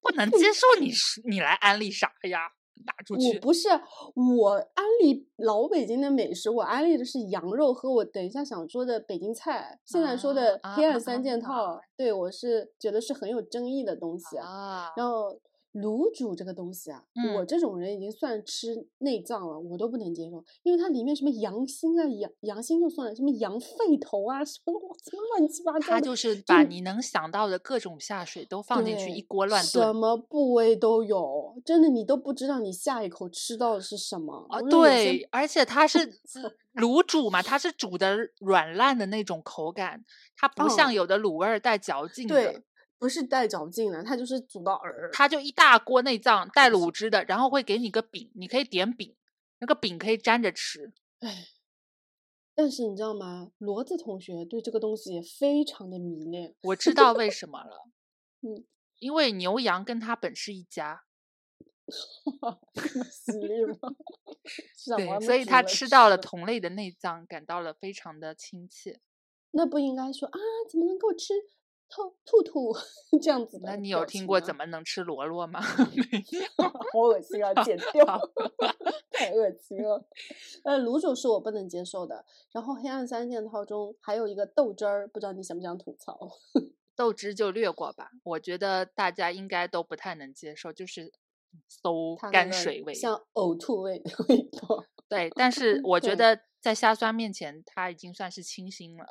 [0.00, 2.50] 不能接受你是你来安利啥呀？
[2.82, 3.36] 打出去！
[3.36, 3.68] 我不是
[4.14, 9.78] 我安利老北京的美食，我安利的是羊肉和我等一下想说的北京菜。
[9.84, 14.92] 现在说的黑暗三件套，对我是觉得是很有争议的东西啊。
[14.96, 15.38] 然后。
[15.74, 17.02] 卤煮这个东西啊，
[17.34, 29.92] 我嗯这种人已经算吃内脏了，我都不能接受，因为它里面什么羊心啊、羊羊心就算了，什么羊肺头啊，什么什么乱七八糟，它就是把你能想到的各种下水都放进去，一，锅乱炖什。
[29.94, 34.46] 么部位都有，真的你都不知道你下一口吃到的是什么。
[34.50, 40.04] 啊，对，而且它是嗯卤煮嘛，它是煮的软烂的那种口感，
[40.36, 42.62] 它不像嗯，有的卤味儿带嚼劲的，对，
[43.02, 45.10] 不是带嚼劲的，它就是煮到饵。
[45.12, 49.16] 它就一大锅内脏带，卤汁的，然后会给你个饼，你可以点饼，
[49.58, 50.92] 那个饼可以沾着吃。
[51.18, 51.48] 哎，
[52.54, 53.50] 但是你知道吗？
[53.58, 56.54] 骡子同学对这个东西也非常的迷恋。
[56.62, 57.88] 我知道为什 么了，
[58.42, 58.64] 嗯，
[59.00, 61.02] 因为牛羊跟他本是一家，
[62.72, 63.96] 这么犀利吗？
[64.76, 66.16] 什对，所以他吃吃到了？
[66.16, 69.00] 同类的内脏，感到了非常的亲切。
[69.50, 70.38] 那不应该说啊，
[70.70, 71.34] 怎么能够吃
[71.94, 72.74] 兔兔兔
[73.20, 74.40] 这样子那你有听过？
[74.40, 75.60] 怎么能吃螺螺吗？
[76.10, 76.68] 没有。
[76.92, 78.04] 好恶心啊，剪掉，
[79.10, 80.02] 太恶心了。
[80.64, 82.24] 呃，卤煮是我不能接受的。
[82.50, 86.18] 然后黑暗三件套中还有一个豆汁儿，不知道你想不想吐槽？
[86.96, 91.12] 豆汁就略过吧，我觉得大家应该都不太能接受，就是
[91.82, 92.94] 馊泔水味。
[92.94, 94.84] 像呕吐味的味道。
[95.08, 99.06] 对，但是我觉，得在虾酸面前，它已经算是清新了。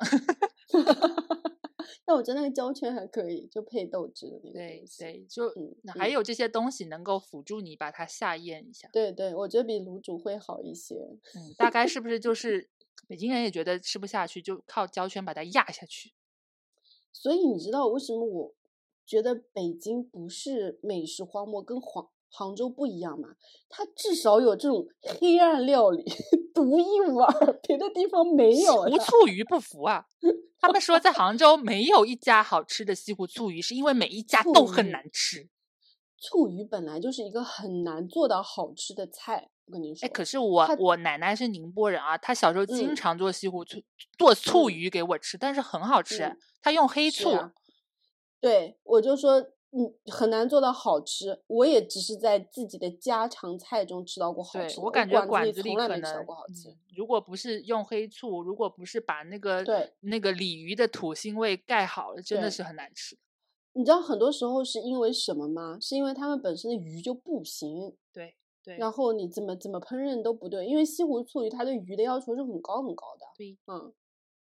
[2.04, 5.02] 但我觉得那个胶圈还可以，就配豆汁的那个对东西。
[5.02, 8.88] 对，就嗯还嗯，有这些东西能够辅助你把它下咽一下。
[8.92, 10.94] 对对，我觉得比卤煮会好一些。
[11.34, 12.68] 嗯，大概是不是就是
[13.08, 16.12] 北京人也觉得吃不下去，就靠胶圈把它压下去？
[17.12, 18.54] 所以你知道为什么我
[19.04, 23.28] 觉得北京不是美食荒漠，跟杭杭州不一样嘛？
[23.68, 24.86] 它至少有这种
[25.20, 26.02] 黑暗料理
[26.54, 28.98] 独一无二，别的地方没有西湖。
[28.98, 30.06] 醋鱼不服啊！
[30.58, 35.48] 他们说在杭州没有一家好吃的西湖醋鱼，是因为每一家都很，难吃。
[36.18, 43.82] 醋鱼本来就是一个很难做到好吃的菜，我跟你哎，说，可是我，我奶奶是宁波人啊，她小时候经嗯常做西湖醋，
[44.16, 47.52] 做醋嗯鱼给我吃，但是很好吃她用黑醋，啊，
[48.40, 51.42] 对，我就说，嗯，很难做到好吃。
[51.46, 56.68] 我也只是在自己的家常菜中吃到过好，吃的，我我感觉馆子从来没吃到，过好吃。
[56.68, 63.16] 嗯，如果不是用黑醋，如果不是把那个对那个鲤鱼的土腥味盖好了，真的，是很难吃。
[63.72, 65.78] 你知道很多时候是因为什么吗？
[65.80, 73.24] 是因为他们本身的鱼就不行，对对然后你怎么怎么烹饪都不对，因为西湖醋鱼它对鱼的要求是很高很高的。
[73.38, 73.90] 对，嗯，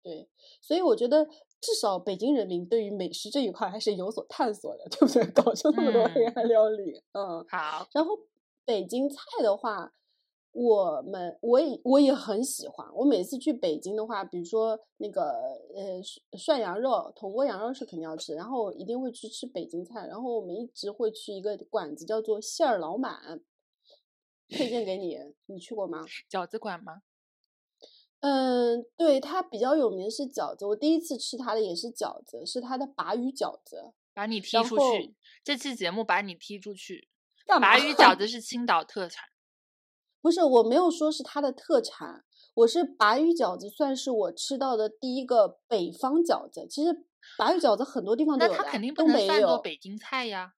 [0.02, 0.26] 对，
[0.62, 1.28] 所以我觉得
[1.60, 5.26] 至少北京人民对于美食这一块还是有所探索的，对不对？
[5.32, 8.18] 搞出那么多黑嗯，暗料理，嗯，好，然后
[8.64, 9.92] 北京菜的话，
[10.52, 12.86] 我们我也我也很喜欢。
[12.94, 15.32] 我每次去北京的话，比如说那个
[15.74, 20.06] 呃涮涮羊肉、铜锅羊肉是肯定要吃，然后一定会去吃北京菜。
[20.06, 23.40] 然后我们一直会去一个馆子叫做馅儿老满，
[24.48, 26.04] 推荐给你，你去过吗？
[26.30, 27.02] 饺子馆吗？
[28.20, 30.66] 嗯，对，它比较有名是饺子。
[30.66, 33.92] 我第一次吃它的也是饺子，是它的鲅鱼饺子。
[34.12, 35.14] 把你踢出去，
[35.44, 37.08] 这期节目把你踢出去。
[37.46, 39.24] 鲅鱼饺子是青岛特产，
[40.20, 46.66] 不是，我没有说是它的特产，我是鲅鱼饺子算是我吃到的第一个北方饺子。
[46.68, 46.90] 其实
[47.38, 49.24] 鲅鱼饺子很多地方都有那它肯定不能。
[49.24, 50.54] 算作北京菜呀。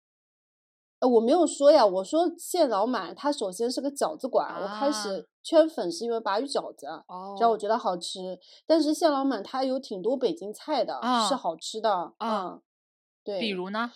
[1.01, 8.39] 呃，我没有说呀，我说蟹老满，他首先是个饺子馆，我开啊，始圈粉是因为鲅鱼饺子，然后我哦，觉得好吃。
[8.67, 12.63] 但是蟹老满它有挺多北京菜的，是啊好吃的，啊，嗯，
[13.25, 13.41] 对。
[13.41, 13.91] 比如呢？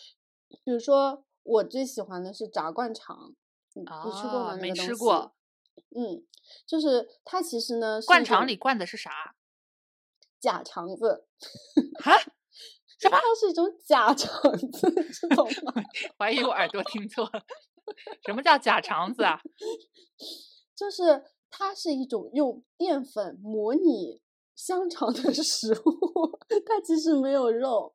[0.64, 3.34] 比如说，我最喜欢的是炸灌肠，
[3.74, 4.52] 你你吃过吗？
[4.52, 4.72] 啊，没？
[4.72, 5.34] 吃过。
[5.94, 6.24] 嗯，
[6.66, 9.34] 就是它其实呢灌肠里灌的是啥？
[10.40, 11.26] 假肠子，
[12.02, 12.12] 哈？
[12.98, 13.16] 什么？
[13.18, 14.30] 它是一种假肠
[14.72, 15.82] 子，知道吗？
[16.18, 17.42] 怀疑我耳朵听错了。
[18.26, 19.40] 什么叫假肠子啊？
[20.76, 24.20] 就是它是一种用淀粉模拟
[24.56, 27.93] 香肠的食物，它其实没有肉。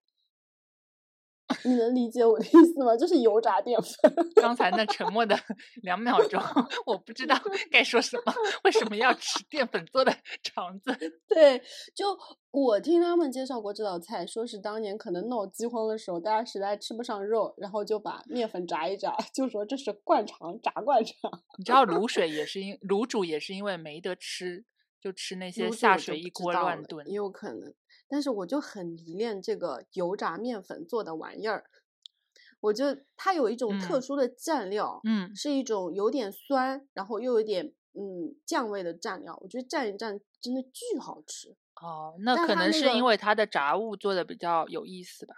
[1.63, 2.95] 你能理解我的意思吗？
[2.95, 4.13] 就是油炸淀粉。
[4.35, 5.37] 刚才那沉默的
[5.81, 6.41] 两秒钟，
[6.85, 7.35] 我不知道
[7.71, 8.33] 该说什么。
[8.63, 10.95] 为什么要吃淀粉做的肠子？
[11.27, 11.61] 对，
[11.95, 12.17] 就
[12.51, 21.13] 我听他们介绍过这道菜，说是当年可能闹饥荒的时候，大家实在吃不上肉，然后就把面粉炸一炸，就说这是灌肠，炸灌肠。
[21.57, 24.65] 你知道卤水也是因卤煮也是因为没得吃，
[25.01, 27.07] 就吃那些下水一锅乱炖。
[27.07, 27.73] 也有可能。
[28.09, 31.63] 但是我就很迷恋这个油炸面粉做的玩意儿，
[32.59, 41.55] 我就它有一种特嗯殊的蘸料，嗯，是一种有点酸，然后又有点嗯酱味的蘸料，我觉得蘸一蘸真的巨好吃。
[41.81, 45.35] 哦，那可能是因为它的炸物做的比较有意思吧。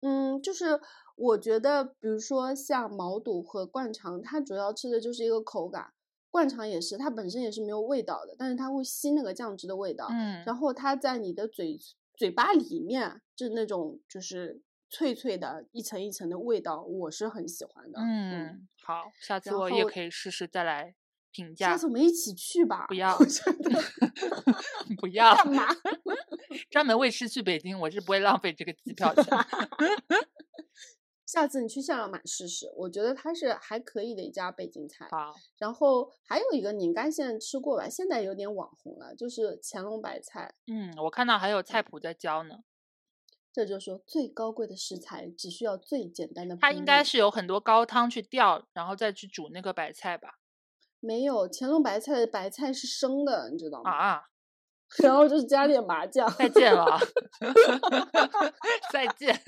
[0.00, 0.80] 嗯，就是
[1.14, 5.92] 我觉得，比如说像毛肚和灌肠，它主要吃的就是一个口感。
[6.32, 10.08] 灌肠也是，它本身也是没有味道的，但是它会吸那个酱汁的味道。
[10.10, 11.78] 嗯，然后它在你的嘴
[12.16, 18.00] 嘴巴里面，就是那种就是脆脆的一层一层的味道，我是很喜欢的。
[18.00, 20.94] 嗯，好，下次我也可以试试再来
[21.30, 21.86] 评价下次。
[21.86, 22.86] 我们一起去吧。
[22.88, 23.80] 不要我觉得
[24.98, 25.66] 不要，干嘛？
[26.72, 29.24] 专门为吃去北京，我是不会浪费这个机票钱。
[31.32, 35.08] 下次你去象牙买试试，我觉得它是还可以的一家北京菜。
[35.10, 40.54] 好，然后还有一个你应该现在吃过吧，现在有点网红了，就是乾隆白菜。
[40.66, 42.56] 嗯，我看到还有菜谱在教呢，
[43.50, 46.54] 这就是说最高贵的食材，只需要最简单的。
[46.60, 50.38] 它应该是有很多高汤去吊，然后再去煮那个白菜吧？
[51.00, 53.90] 没有乾隆白菜的白菜是生的，你知道吗？
[53.90, 54.24] 啊，
[54.98, 56.28] 然后就是加点麻酱。
[56.36, 56.98] 再见了，
[58.92, 59.38] 再见，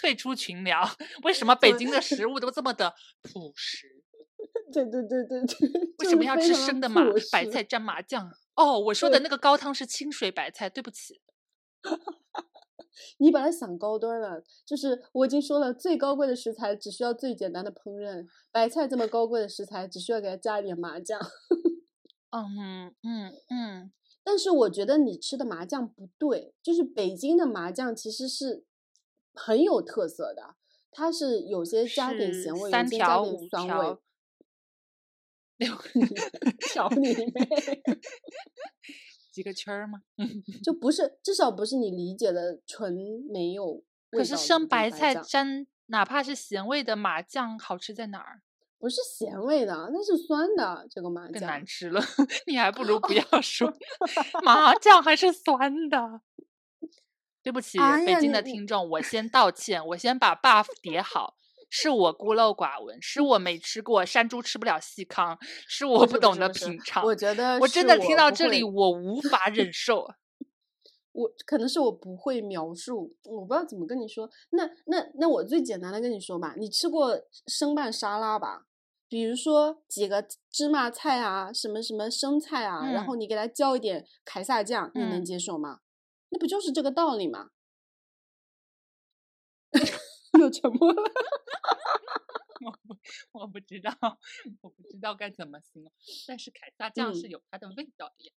[0.00, 0.88] 退出群聊。
[1.24, 4.02] 为什么北京的食物都这么的朴实？
[4.72, 5.70] 对对对对对。
[5.98, 7.02] 为什么要吃生的麻
[7.32, 8.30] 白菜蘸麻酱？
[8.54, 11.20] 哦，我说的那个高汤是清水白菜，对不起。
[13.18, 18.26] 你把它想高端了，就是我已经说了，最高贵的食材只需要最简单的烹饪。
[18.50, 21.18] 白菜这么高贵的食材，只需要给它加一点麻酱。
[22.32, 23.92] 嗯嗯嗯，
[24.22, 28.64] 但是我觉得你吃的麻酱不对，就是北京的麻酱其实是
[29.32, 30.54] 很有特色的，
[30.90, 33.96] 它是有些加点咸味，有三些加条点酸味。
[35.60, 35.76] 六
[36.72, 37.48] 条 你妹！
[39.30, 40.02] 几个圈儿吗？
[40.64, 42.94] 就不是，至少不是你理解的纯
[43.30, 48.40] 没有味道可是生白菜沾哪怕是咸味的麻酱，好吃在哪儿？
[48.80, 50.86] 不是咸味的，那是酸的。
[50.90, 52.02] 这个麻更酱难吃了，
[52.48, 53.72] 你还不如不要 说
[54.42, 56.22] 麻酱还是酸的。
[57.42, 61.36] 对不起，哎北京的听众，我先道歉，我先把 buff 叠好。
[61.72, 67.04] 是我孤陋寡闻，是我没 吃过山猪吃不了细糠，是我不懂得品尝。
[67.04, 70.08] 我觉得我真的听到这里，我无法忍受。
[71.12, 74.28] 我可能是我不会描述，我不知道怎么跟你说。
[74.50, 77.16] 那那那我最简单的跟你说吧，你吃过
[77.46, 78.66] 生拌沙拉吧？
[79.10, 85.80] 比如说几个芝麻菜啊，什么什么生菜啊，然嗯后你给它浇一点凯撒酱，你能嗯接受吗？
[86.30, 87.50] 那不就是这个道理吗？
[90.40, 91.02] 又沉默了。
[93.32, 93.90] 我不知道，
[94.62, 95.90] 我不知道该怎么形容。
[96.28, 98.32] 但是凯撒酱是嗯有它的味道的呀。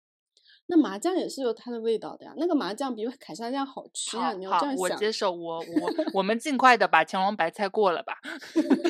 [0.67, 4.81] 那麻酱也是有它的味道的呀，那个麻酱比凯撒酱好吃呀，好你要这好，样想。
[4.81, 8.19] 我接受，我我我们尽快的把乾隆白菜过了吧。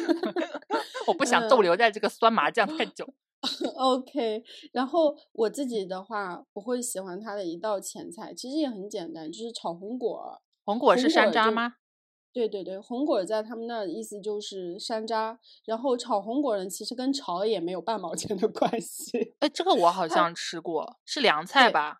[1.07, 3.13] 我不想逗嗯留在这个酸麻酱太久。
[3.75, 10.41] OK，然后我自己的话，我会喜欢它的一道前菜，其实也很简单，就是炒红果。
[10.63, 11.73] 红果是山楂吗？
[12.35, 21.99] 对对对，红果在他们那儿意思就是山楂，然后炒红果儿呢，其实跟炒也没有半毛钱的关系，哎，这个我好像吃过，是凉菜吧？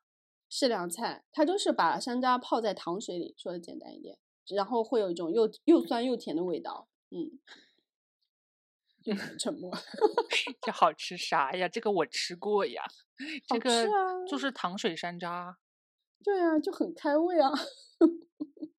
[0.50, 4.18] 是凉菜，它就是把山楂泡在糖水里，说的简单一点，
[4.56, 7.40] 然后会有一种又又酸又甜的味道，嗯。
[9.06, 9.70] 又很沉默，
[10.62, 11.68] 这好吃啥呀？
[11.70, 12.84] 这个我吃过呀，
[13.48, 13.94] 这好个
[14.26, 15.56] 就是糖水山楂。
[16.24, 17.52] 对啊，就很开胃啊。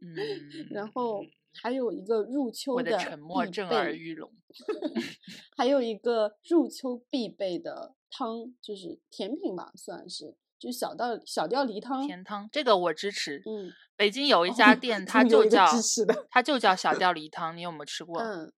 [0.00, 1.24] 嗯，然后
[1.62, 4.30] 还有一个入秋我的沉默震耳欲聋。
[5.56, 12.06] 还有一个入秋必备的汤，就是甜品吧，算是，就小吊小吊梨汤。
[12.06, 13.42] 甜汤这个我支持。
[13.46, 15.66] 嗯，北京有一哦家 店，它就叫
[16.06, 18.20] 的它就叫小吊梨汤，你有没有吃过？
[18.20, 18.52] 嗯，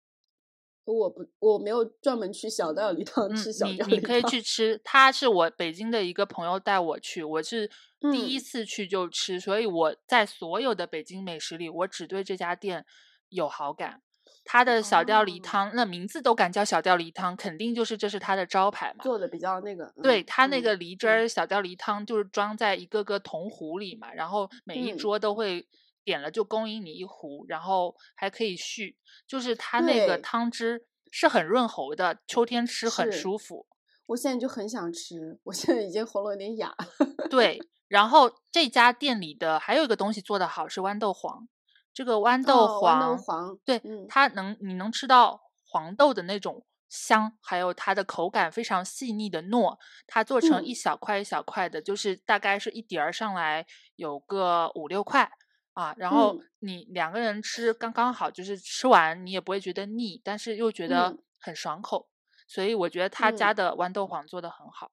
[0.92, 7.70] 我不，我没有专门去小吊梨汤嗯吃，小你吊梨你可以去吃，他是我北京的一个朋友带我去，我是
[8.12, 12.84] 第一嗯次去就吃，所以我在所有的北京美食里，我只对这家店
[13.28, 14.02] 有好感。
[14.42, 19.04] 他的小吊梨哦汤，那名字都敢叫小吊梨汤，肯定就是这是他的招牌嘛。
[19.04, 19.92] 做的比较那个。
[20.02, 25.68] 对，嗯它那嗯个梨汁嗯儿小吊梨汤就是装在一个个铜壶里嘛，然后每一嗯桌都会
[26.04, 28.96] 点了就供应你一壶，然后还可以续，
[29.26, 33.66] 就是它那个汤汁是很润喉的，秋天吃很舒服。
[34.06, 36.74] 我现在就很想吃，我现在已经喉咙有点哑。
[37.30, 41.46] 对，然后这家店里的还有一个东西做的好是豌豆黄，
[41.94, 49.78] 这个豌豆哦黄，豌豆黄，对，嗯它能你能吃到黄豆的那种香，还有它的口感非常细腻的糯，
[50.08, 53.64] 它做成一嗯小块一小块的，就是大概是一碟儿上来
[53.94, 55.30] 有个五六块。
[55.72, 62.08] 啊，然后嗯你两个人吃刚刚好，就是吃完你也不会觉得腻，但是又觉得嗯很爽口，
[62.46, 64.90] 所以我觉得他家嗯的豌豆黄做的很好。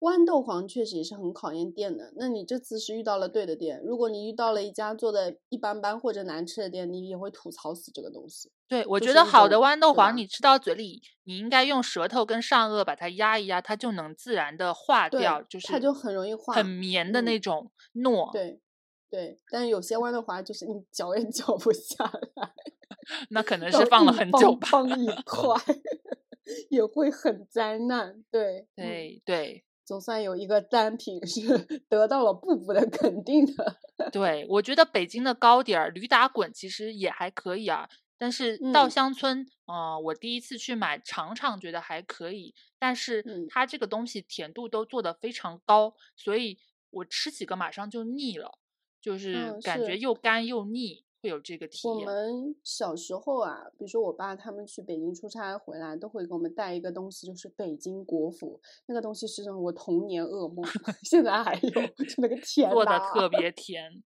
[0.00, 2.12] 豌豆黄确实也是很考验店的。
[2.16, 8.52] 那你这次是遇到了对的店，如果你遇到了一家做的一般般或者难吃的店，你也会吐槽死这个东西。
[8.68, 18.30] 对，我觉得好的豌豆黄，你吃到嘴里，你应该用舌头跟上颚把它压一压，它就能自然的化掉，就是它就很容易化很绵的嗯那种糯。
[18.32, 18.60] 对
[19.10, 22.04] 对，但是有些豌豆黄就是你嚼也 嚼不下
[22.36, 22.52] 来，
[23.30, 24.68] 那可能是放了很久吧。
[24.70, 25.54] 邦邦一块，
[26.70, 28.24] 也会很灾难。
[28.30, 31.56] 对， 嗯对对总算有一个单品是
[31.88, 33.76] 得到了步步的肯定的。
[34.10, 37.88] 对，我觉得北京的糕点儿驴打滚其实也还可以啊。
[38.18, 46.58] 但是稻嗯香村，呃，我第一次去买尝尝，觉得还可以，但是嗯它这个东西甜度都做得非常高，所以
[46.90, 48.58] 我吃几个马上就腻了，
[49.06, 52.00] 就是嗯感觉又干又腻，会有这个体我。
[52.00, 58.60] 们小时候啊，比如说我爸他们去北京出差回来，都会给我们带一个东西，就是北京国府。
[58.86, 60.66] 那个东西是我童年噩梦，
[61.08, 64.02] 现在还有，就那个甜做的特别 甜，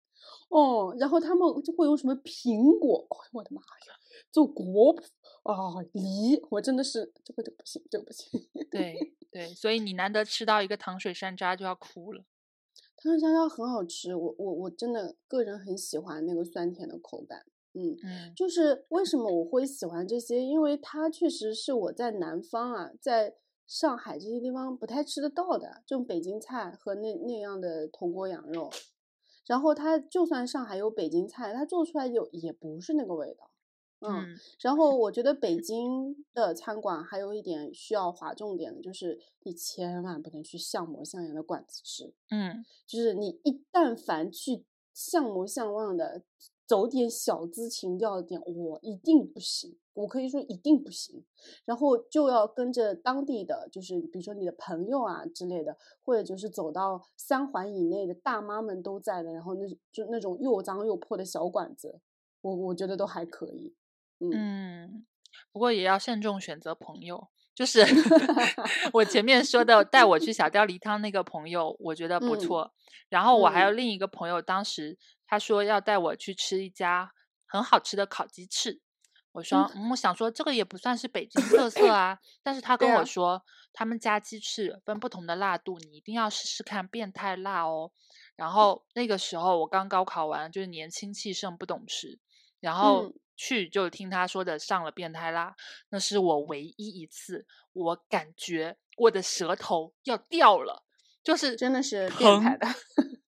[0.50, 0.94] 哦。
[1.00, 3.96] 然后他们就会用什么苹果，哦我的妈呀，
[4.30, 5.02] 做果脯
[5.44, 8.28] 啊梨，我真的是这个这个不行，这个不行。
[8.70, 12.22] 对对，所以你难得吃到一个糖水山楂就要哭了。
[13.02, 17.96] 糖水山楂很好吃，我我我真的个人很喜欢那个酸甜的口感，嗯。
[18.04, 20.42] 嗯就是为什么我会喜欢这些？
[20.42, 23.36] 因为它确实是我在南方啊，在
[23.66, 28.70] 上海这些地方不太吃得到的，这种北京菜和那那样的铜锅羊肉。
[29.46, 33.49] 然后它就算上海有北京菜，它做出来有也不是那个味道。
[34.00, 42.12] 嗯，嗯然后我觉得北京的餐馆还有一点需要划重点的，就是你千万不能去像模像样的馆子吃。
[42.30, 46.22] 嗯，就是你一但凡去像模像样的
[46.66, 51.24] 走点小资情调的店，我一定不行，我可以说一定不行。
[51.64, 62.00] 然后就要跟着当地的，就是比如说你的朋友啊之类的，或者就是走到三环以内的大妈们都在的，然后那就那种又脏又破的小馆子，
[62.40, 63.74] 我我觉得都还可以。
[64.20, 65.06] 嗯嗯，
[65.52, 67.28] 不过也要慎重选择朋友。
[67.52, 67.84] 就是
[68.94, 72.72] 我前面说的带我去小 吊梨汤那个朋友，我觉得不嗯错。
[73.10, 77.12] 然后我还有嗯另一个朋友，当时他说要带我去吃一家
[77.46, 78.80] 很好吃的烤鸡翅。
[79.32, 87.92] 我说，嗯，我想说这个也不算是北京特色啊，但是他跟我说，他们家鸡翅分不同的辣度，你一定要试试看变态辣哦。
[88.36, 92.18] 然后那个时候我刚高考完，就是年轻气盛，不懂事，
[92.58, 95.56] 然后嗯去就听他说的上了变态辣，
[95.88, 100.84] 那是我唯一一次我感觉我的舌头要掉了，
[101.24, 102.66] 就是真的是变态的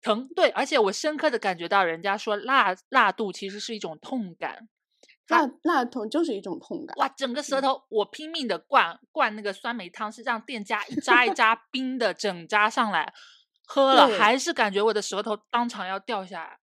[0.01, 4.67] 疼，对，而且我深刻的感觉到人家说辣辣度其实是一种痛感，
[5.25, 6.93] 它辣辣痛就是一种痛感。
[6.97, 13.13] 哇，整个舌嗯头我拼命的灌灌那个酸梅汤，是让店家一扎一扎冰的整扎上来，
[13.65, 16.57] 喝了还是感觉我的舌头当场要掉下来。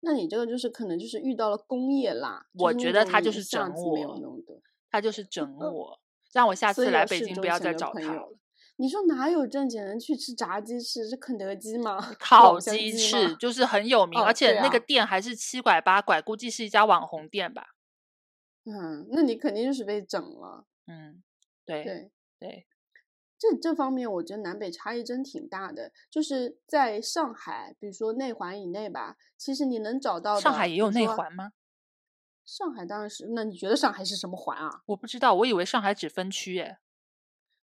[0.00, 4.62] 那你这个就是可能就是遇到了工业啦，我觉得他就是整我。
[4.90, 6.00] 他就是整我，
[6.32, 8.36] 让我下次来北京不要再找他了。
[8.76, 11.06] 你说哪有正经人去吃炸鸡翅？
[11.08, 11.98] 是肯德基吗？
[12.18, 12.90] 烤鸡？
[12.92, 17.68] 翅就是很有名，哦而且那个店还是七拐八拐，估计是一家网红店吧。
[18.64, 20.64] 嗯，那你肯定就是被整了。
[20.86, 21.22] 嗯，
[21.64, 22.10] 对对，
[22.40, 22.66] 对，
[23.40, 25.90] 这这方面我觉得南北差异真挺大的。
[26.10, 30.90] 就是在上海，比如说内环以内吧，其实你能找到，上海也有。
[30.90, 31.52] 内环吗？
[32.44, 34.82] 上海当然是，那你觉得上海是什么环啊？
[34.86, 36.78] 我不知道，我以为上海只分区耶。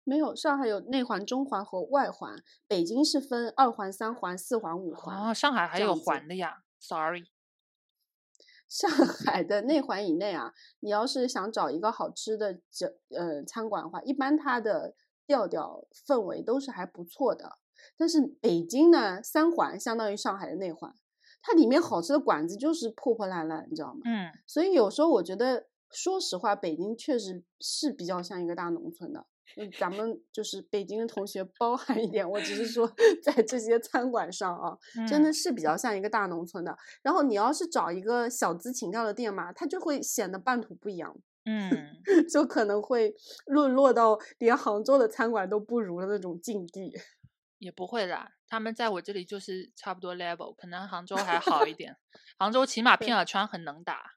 [0.03, 5.29] 没有，上海有内环、中环和外环，北京是分二环、三环、四环、五环。
[5.29, 7.25] 哦，上海还有环的呀，sorry。
[8.67, 14.95] 上海的内环以内啊，你要是想找一个好吃的这呃餐馆的话，一般它的
[15.27, 17.59] 调调氛围都是还不错的。
[17.95, 20.95] 但是北京呢，三环相当于上海的内环，
[21.43, 23.99] 它里面好吃的馆子就是破破烂烂，你知道吗？
[24.05, 29.27] 嗯，所以有时候我觉得，说实话，北京确实是比较像一个大农村的。
[29.55, 32.91] 嗯，咱们就是北京的同学包涵一点，我只是说
[33.23, 34.77] 在这些餐馆上啊，
[35.07, 36.75] 真的嗯是比较像一个大农村的。
[37.01, 41.15] 然后你要是找一个小资情调的店嘛，它就会显得半途不一样，
[41.47, 41.95] 嗯，
[42.29, 43.15] 就可能会
[43.45, 46.91] 沦落到连杭州的餐馆都不如的那种境地。
[47.57, 51.97] 也不会啦，他们在我这里就是差不多 level，可能杭州还好一点。
[52.37, 54.11] 杭州起码片儿川很能打，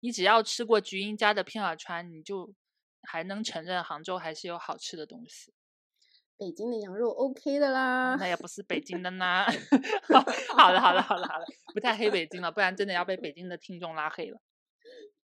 [0.00, 2.54] 你只要吃过菊英家的片儿川，你就
[3.02, 5.52] 还能承认杭州还是有好吃的东西。
[6.38, 9.44] 北京的羊肉 OK 的啦，那也不是北京的呢。
[10.54, 11.44] 好了好了好了好了，
[11.74, 14.38] 不太黑北京了，不然真的要被北京的听众拉黑了。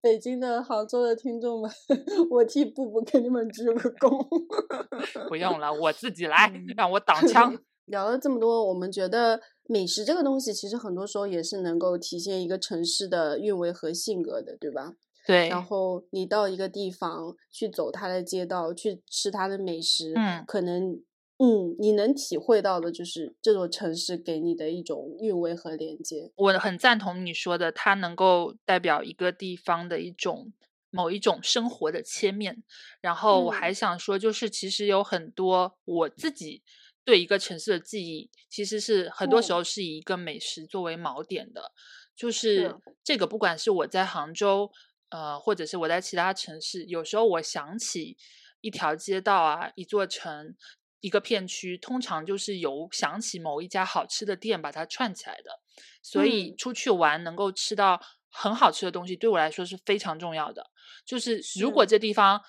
[0.02, 1.70] 北京的、杭州的听众们，
[2.30, 4.26] 我替布布给你们鞠个躬。
[5.30, 7.56] 不用了，我自己来，嗯让我挡枪。
[7.86, 14.94] 聊了这么多，我们觉得美食这个东西，其实很多时候也是能够体现一个城市的韵味和性格的，对吧？
[15.26, 15.48] 对。
[15.48, 21.00] 然后你到一个地方去走它的街道，去吃它的美食，嗯，可能，
[21.38, 26.30] 嗯，你能体会到的就是这座城市给你的一种韵味和连接。
[26.36, 30.52] 我很赞同你说的，它能够代表一个地方的一种
[30.90, 32.62] 某一种生活的切面。
[33.00, 36.62] 然后我还想说，就是其实有很多我自己。
[37.04, 41.72] 对一个城市的记忆，其实是很多时候是以一个美食作为锚点的，
[42.14, 44.70] 就是这个，不管是我在杭州，
[45.08, 48.16] 呃，或者是我在其他城市，有时候我想起
[48.60, 50.54] 一条街道啊，一座城，
[51.02, 55.60] 一个片区，通常就是由想起某一家好吃的店把它串起来的。
[56.02, 58.00] 所以出去玩能够吃到
[58.30, 60.70] 很好吃的东西，对我来说是非常重要的。
[61.04, 62.40] 就是如果这地方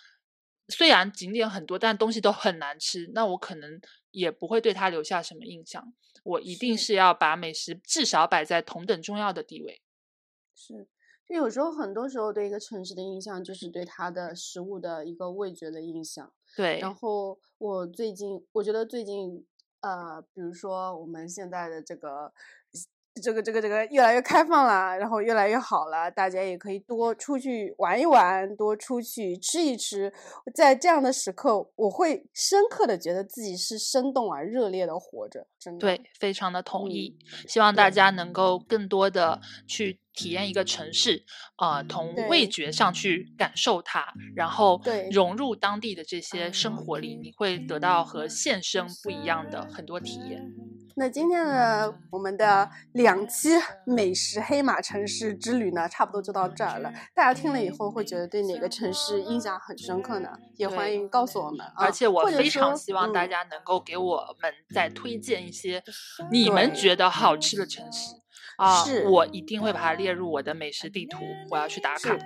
[0.69, 3.81] 虽然景点很多，但东西都很难吃，那我可能。
[4.13, 5.91] 也不会对它留下什么印象。
[6.23, 9.81] 我一定是要把美食至少摆在同等重要的地位。
[10.53, 10.87] 是，
[11.27, 16.31] 就有时候很多时候对一个城市的印象，就是对它的食物的一个味觉的印象。
[16.55, 16.79] 对。
[16.79, 19.45] 然后我最近，我觉得最近，
[19.81, 22.31] 呃，比如说我们现在的这个。
[23.21, 30.11] 这个这个这个越来越开放了，然后越来越好了，大家也可以多出去玩一玩，多出去吃一吃。
[30.55, 35.79] 在这样的时刻，我会深刻的觉得自己是生动而热烈的活着，真的。
[35.79, 37.15] 对，非常的同意。
[37.47, 41.23] 希望大家能够更多的去体验一个城市，
[41.55, 44.81] 啊，从味觉上去感受它，然后
[45.11, 50.41] 融入当地的这些生活里，你会得到和现生不一样的很多体验。
[50.95, 53.49] 那今天的我们的两期
[53.83, 56.93] 美食黑马城市之旅呢，差不多就到这儿了。
[57.15, 60.29] 大家听了以后会觉得对哪个城市印象很深刻呢？
[60.55, 61.65] 也欢迎告诉我们。
[61.75, 65.83] 而且我非常希望大家能够给我们再推荐一些
[66.31, 68.13] 你们觉得好吃的城市
[68.57, 71.19] 啊，我一定会把它列入我的美食地图，
[71.49, 72.17] 我要去打卡。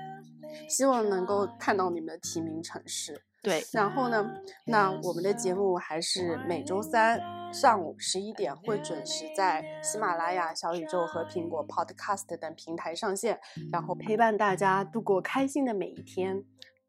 [0.69, 3.21] 希望能够看到你们的提名城市。
[3.43, 4.25] 对，然后呢？
[4.65, 7.21] 那我们的节目还是每周三
[7.53, 13.39] 上午十一点会准时在喜马拉雅、小宇宙和苹果 Podcast 等平台上线，
[13.71, 16.43] 然后陪伴大家度过开心的每一天。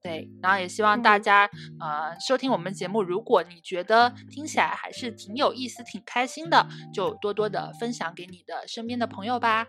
[0.08, 1.44] 对，然后也希望大家
[1.78, 9.66] 呃收听我们节目，如果你觉得听起来还是挺有意思、挺开心的，就多多的分享给你的身边的朋友吧。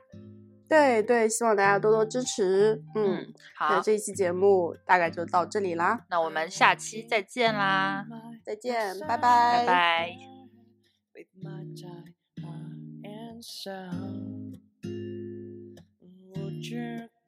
[0.69, 2.81] 对对，希望大家多多支持。
[2.95, 6.05] 嗯，好，那这一期节目大概就到这里啦。
[6.09, 8.05] 那我们下期再见啦，
[8.45, 10.15] 再见，拜拜，拜拜。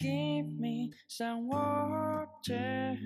[0.01, 2.97] Give me some water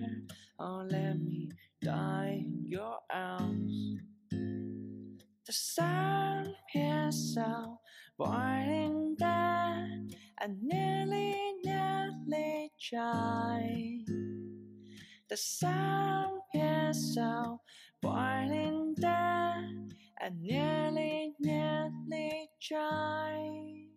[0.58, 1.50] or let me
[1.84, 4.00] die in your arms.
[4.32, 7.80] The sun is so
[8.18, 9.90] boiling that
[10.40, 11.36] I nearly,
[11.66, 14.00] nearly dry.
[15.28, 17.60] The sun is so
[18.02, 19.66] boiling that
[20.22, 23.95] I nearly, nearly dry.